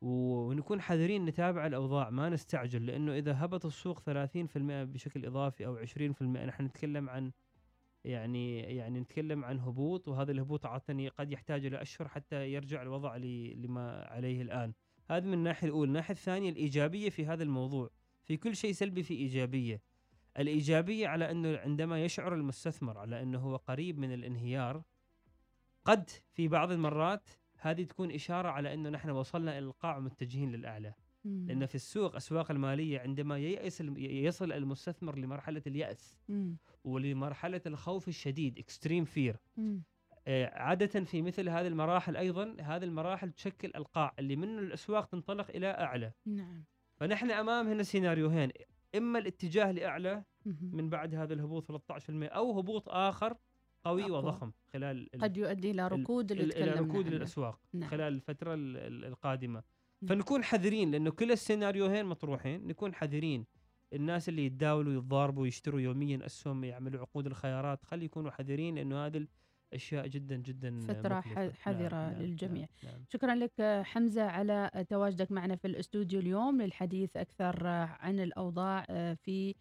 و- 0.00 0.48
ونكون 0.48 0.80
حذرين 0.80 1.24
نتابع 1.24 1.66
الأوضاع 1.66 2.10
ما 2.10 2.28
نستعجل 2.28 2.86
لأنه 2.86 3.12
إذا 3.14 3.44
هبط 3.44 3.66
السوق 3.66 4.00
30% 4.00 4.84
بشكل 4.84 5.26
إضافي 5.26 5.66
أو 5.66 5.76
20% 5.76 6.44
نحن 6.46 6.62
نتكلم 6.64 7.10
عن 7.10 7.32
يعني 8.06 8.60
يعني 8.60 9.00
نتكلم 9.00 9.44
عن 9.44 9.60
هبوط 9.60 10.08
وهذا 10.08 10.32
الهبوط 10.32 10.66
عاده 10.66 11.08
قد 11.08 11.32
يحتاج 11.32 11.66
إلى 11.66 11.82
اشهر 11.82 12.08
حتى 12.08 12.52
يرجع 12.52 12.82
الوضع 12.82 13.16
لما 13.16 14.04
عليه 14.04 14.42
الآن. 14.42 14.72
هذا 15.10 15.26
من 15.26 15.34
الناحية 15.34 15.66
الأولى. 15.66 15.88
الناحية 15.88 16.14
الثانية 16.14 16.50
الإيجابية 16.50 17.10
في 17.10 17.26
هذا 17.26 17.42
الموضوع. 17.42 17.90
في 18.24 18.36
كل 18.36 18.56
شيء 18.56 18.72
سلبي 18.72 19.02
في 19.02 19.14
إيجابية. 19.14 19.82
الإيجابية 20.38 21.08
على 21.08 21.30
أنه 21.30 21.58
عندما 21.58 22.04
يشعر 22.04 22.34
المستثمر 22.34 22.98
على 22.98 23.22
أنه 23.22 23.38
هو 23.38 23.56
قريب 23.56 23.98
من 23.98 24.12
الانهيار 24.12 24.82
قد 25.84 26.10
في 26.32 26.48
بعض 26.48 26.72
المرات 26.72 27.30
هذه 27.58 27.82
تكون 27.82 28.10
إشارة 28.10 28.48
على 28.48 28.74
أنه 28.74 28.90
نحن 28.90 29.10
وصلنا 29.10 29.58
إلى 29.58 29.66
القاع 29.66 29.98
متجهين 29.98 30.52
للأعلى. 30.52 30.94
مم. 31.26 31.46
لأن 31.48 31.66
في 31.66 31.74
السوق 31.74 32.16
أسواق 32.16 32.50
المالية 32.50 33.00
عندما 33.00 33.38
ييأس 33.38 33.80
يصل 33.98 34.52
المستثمر 34.52 35.18
لمرحلة 35.18 35.62
اليأس 35.66 36.18
مم. 36.28 36.56
ولمرحلة 36.84 37.60
الخوف 37.66 38.08
الشديد 38.08 38.58
extreme 38.58 39.04
fear 39.04 39.36
مم. 39.56 39.82
عادة 40.52 41.04
في 41.04 41.22
مثل 41.22 41.48
هذه 41.48 41.66
المراحل 41.66 42.16
أيضا 42.16 42.56
هذه 42.60 42.84
المراحل 42.84 43.30
تشكل 43.32 43.72
القاع 43.76 44.14
اللي 44.18 44.36
منه 44.36 44.58
الأسواق 44.58 45.04
تنطلق 45.06 45.50
إلى 45.50 45.66
أعلى 45.66 46.12
نعم 46.26 46.64
فنحن 46.96 47.30
أمام 47.30 47.68
هنا 47.68 47.82
سيناريوهين 47.82 48.50
إما 48.96 49.18
الاتجاه 49.18 49.72
لأعلى 49.72 50.24
مهم. 50.46 50.70
من 50.72 50.90
بعد 50.90 51.14
هذا 51.14 51.34
الهبوط 51.34 51.64
13% 51.72 51.72
أو 52.10 52.58
هبوط 52.58 52.88
آخر 52.88 53.36
قوي 53.84 54.02
أقوى. 54.02 54.16
وضخم 54.16 54.52
خلال 54.72 55.14
ال- 55.14 55.20
قد 55.20 55.36
يؤدي 55.36 55.70
إلى 55.70 55.88
ركود 55.88 56.32
اللي 56.32 56.44
ال- 56.44 56.56
إلى 56.56 56.72
ركود. 56.72 57.08
للأسواق 57.08 57.60
نعم. 57.72 57.90
خلال 57.90 58.12
الفترة 58.14 58.54
ال- 58.54 58.76
ال- 58.76 59.04
القادمة. 59.04 59.62
فنكون 60.08 60.44
حذرين 60.44 60.90
لأنه 60.90 61.10
كل 61.10 61.32
السيناريوهين 61.32 62.06
مطروحين 62.06 62.66
نكون 62.66 62.94
حذرين 62.94 63.44
الناس 63.92 64.28
اللي 64.28 64.46
يتداولوا 64.46 64.92
يتضاربوا 64.92 65.46
يشتروا 65.46 65.80
يوميا 65.80 66.26
أسهم 66.26 66.64
يعملوا 66.64 67.00
عقود 67.00 67.26
الخيارات 67.26 67.84
خلي 67.84 68.04
يكونوا 68.04 68.30
حذرين 68.30 68.74
لأنه 68.74 69.06
هذه 69.06 69.26
الأشياء 69.72 70.06
جدا 70.06 70.36
جدا 70.36 70.80
فترة 70.80 71.18
مكلفة. 71.18 71.50
ح- 71.52 71.58
حذرة 71.58 72.12
للجميع. 72.18 72.66
نعم. 72.84 72.92
نعم. 72.92 73.04
شكرا 73.08 73.34
لك 73.34 73.82
حمزة 73.84 74.22
على 74.22 74.84
تواجدك 74.88 75.32
معنا 75.32 75.56
في 75.56 75.66
الاستوديو 75.66 76.20
اليوم 76.20 76.62
للحديث 76.62 77.16
أكثر 77.16 77.66
آه، 77.68 77.96
عن 78.00 78.20
الأوضاع 78.20 78.86
آه، 78.90 79.14
في 79.14 79.54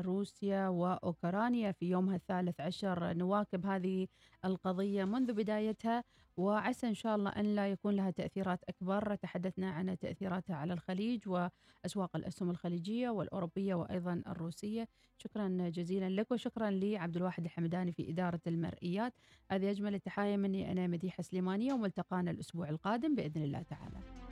روسيا 0.00 0.68
وأوكرانيا 0.68 1.72
في 1.72 1.90
يومها 1.90 2.16
الثالث 2.16 2.60
عشر. 2.60 3.12
نواكب 3.14 3.66
هذه 3.66 4.08
القضية 4.44 5.04
منذ 5.04 5.32
بدايتها 5.32 6.04
وعسى 6.36 6.88
إن 6.88 6.94
شاء 6.94 7.16
الله 7.16 7.30
أن 7.30 7.54
لا 7.54 7.68
يكون 7.68 7.96
لها 7.96 8.10
تأثيرات 8.10 8.64
أكبر. 8.68 9.14
تحدثنا 9.14 9.70
عن 9.70 9.98
تأثيراتها 9.98 10.56
على 10.56 10.72
الخليج 10.72 11.28
وأسواق 11.28 12.16
الأسهم 12.16 12.50
الخليجية 12.50 13.10
والأوروبية 13.10 13.74
وأيضا 13.74 14.22
الروسية. 14.26 14.88
شكرا 15.18 15.48
جزيلا 15.68 16.08
لك 16.08 16.30
وشكرا 16.30 16.70
لعبد 16.70 17.16
الواحد 17.16 17.44
الحمداني 17.44 17.92
في 17.92 18.10
إدارة 18.10 18.40
المرئيات. 18.46 19.14
هذه 19.50 19.70
أجمل 19.70 19.94
التحايا 19.94 20.36
مني 20.36 20.72
أنا 20.72 20.86
مديحة 20.86 21.22
سليمانية 21.22 21.72
وملتقانا 21.72 22.30
الأسبوع 22.30 22.68
القادم 22.68 23.14
بإذن 23.14 23.42
الله 23.42 23.62
تعالى. 23.62 24.31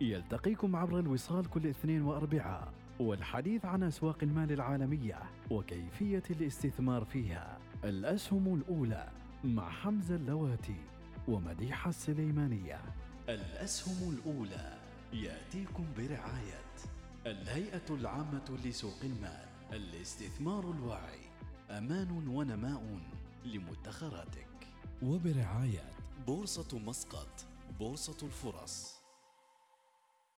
يلتقيكم 0.00 0.76
عبر 0.76 0.98
الوصال 0.98 1.50
كل 1.50 1.66
اثنين 1.66 2.02
وأربعاء 2.02 2.72
والحديث 3.00 3.64
عن 3.64 3.82
أسواق 3.82 4.18
المال 4.22 4.52
العالمية 4.52 5.18
وكيفية 5.50 6.22
الاستثمار 6.30 7.04
فيها. 7.04 7.58
الأسهم 7.84 8.54
الأولى 8.54 9.08
مع 9.44 9.70
حمزة 9.70 10.16
اللواتي 10.16 10.80
ومديحة 11.28 11.88
السليمانية. 11.88 12.80
الأسهم 13.28 14.12
الأولى 14.12 14.78
يأتيكم 15.12 15.84
برعاية 15.96 16.64
الهيئة 17.26 17.90
العامة 17.90 18.58
لسوق 18.64 18.98
المال 19.04 19.46
الاستثمار 19.72 20.70
الواعي. 20.70 21.20
أمان 21.70 22.28
ونماء 22.28 22.98
لمدخراتك. 23.44 24.48
وبرعاية 25.02 25.90
بورصة 26.26 26.78
مسقط 26.78 27.46
بورصة 27.78 28.26
الفرص. 28.26 28.99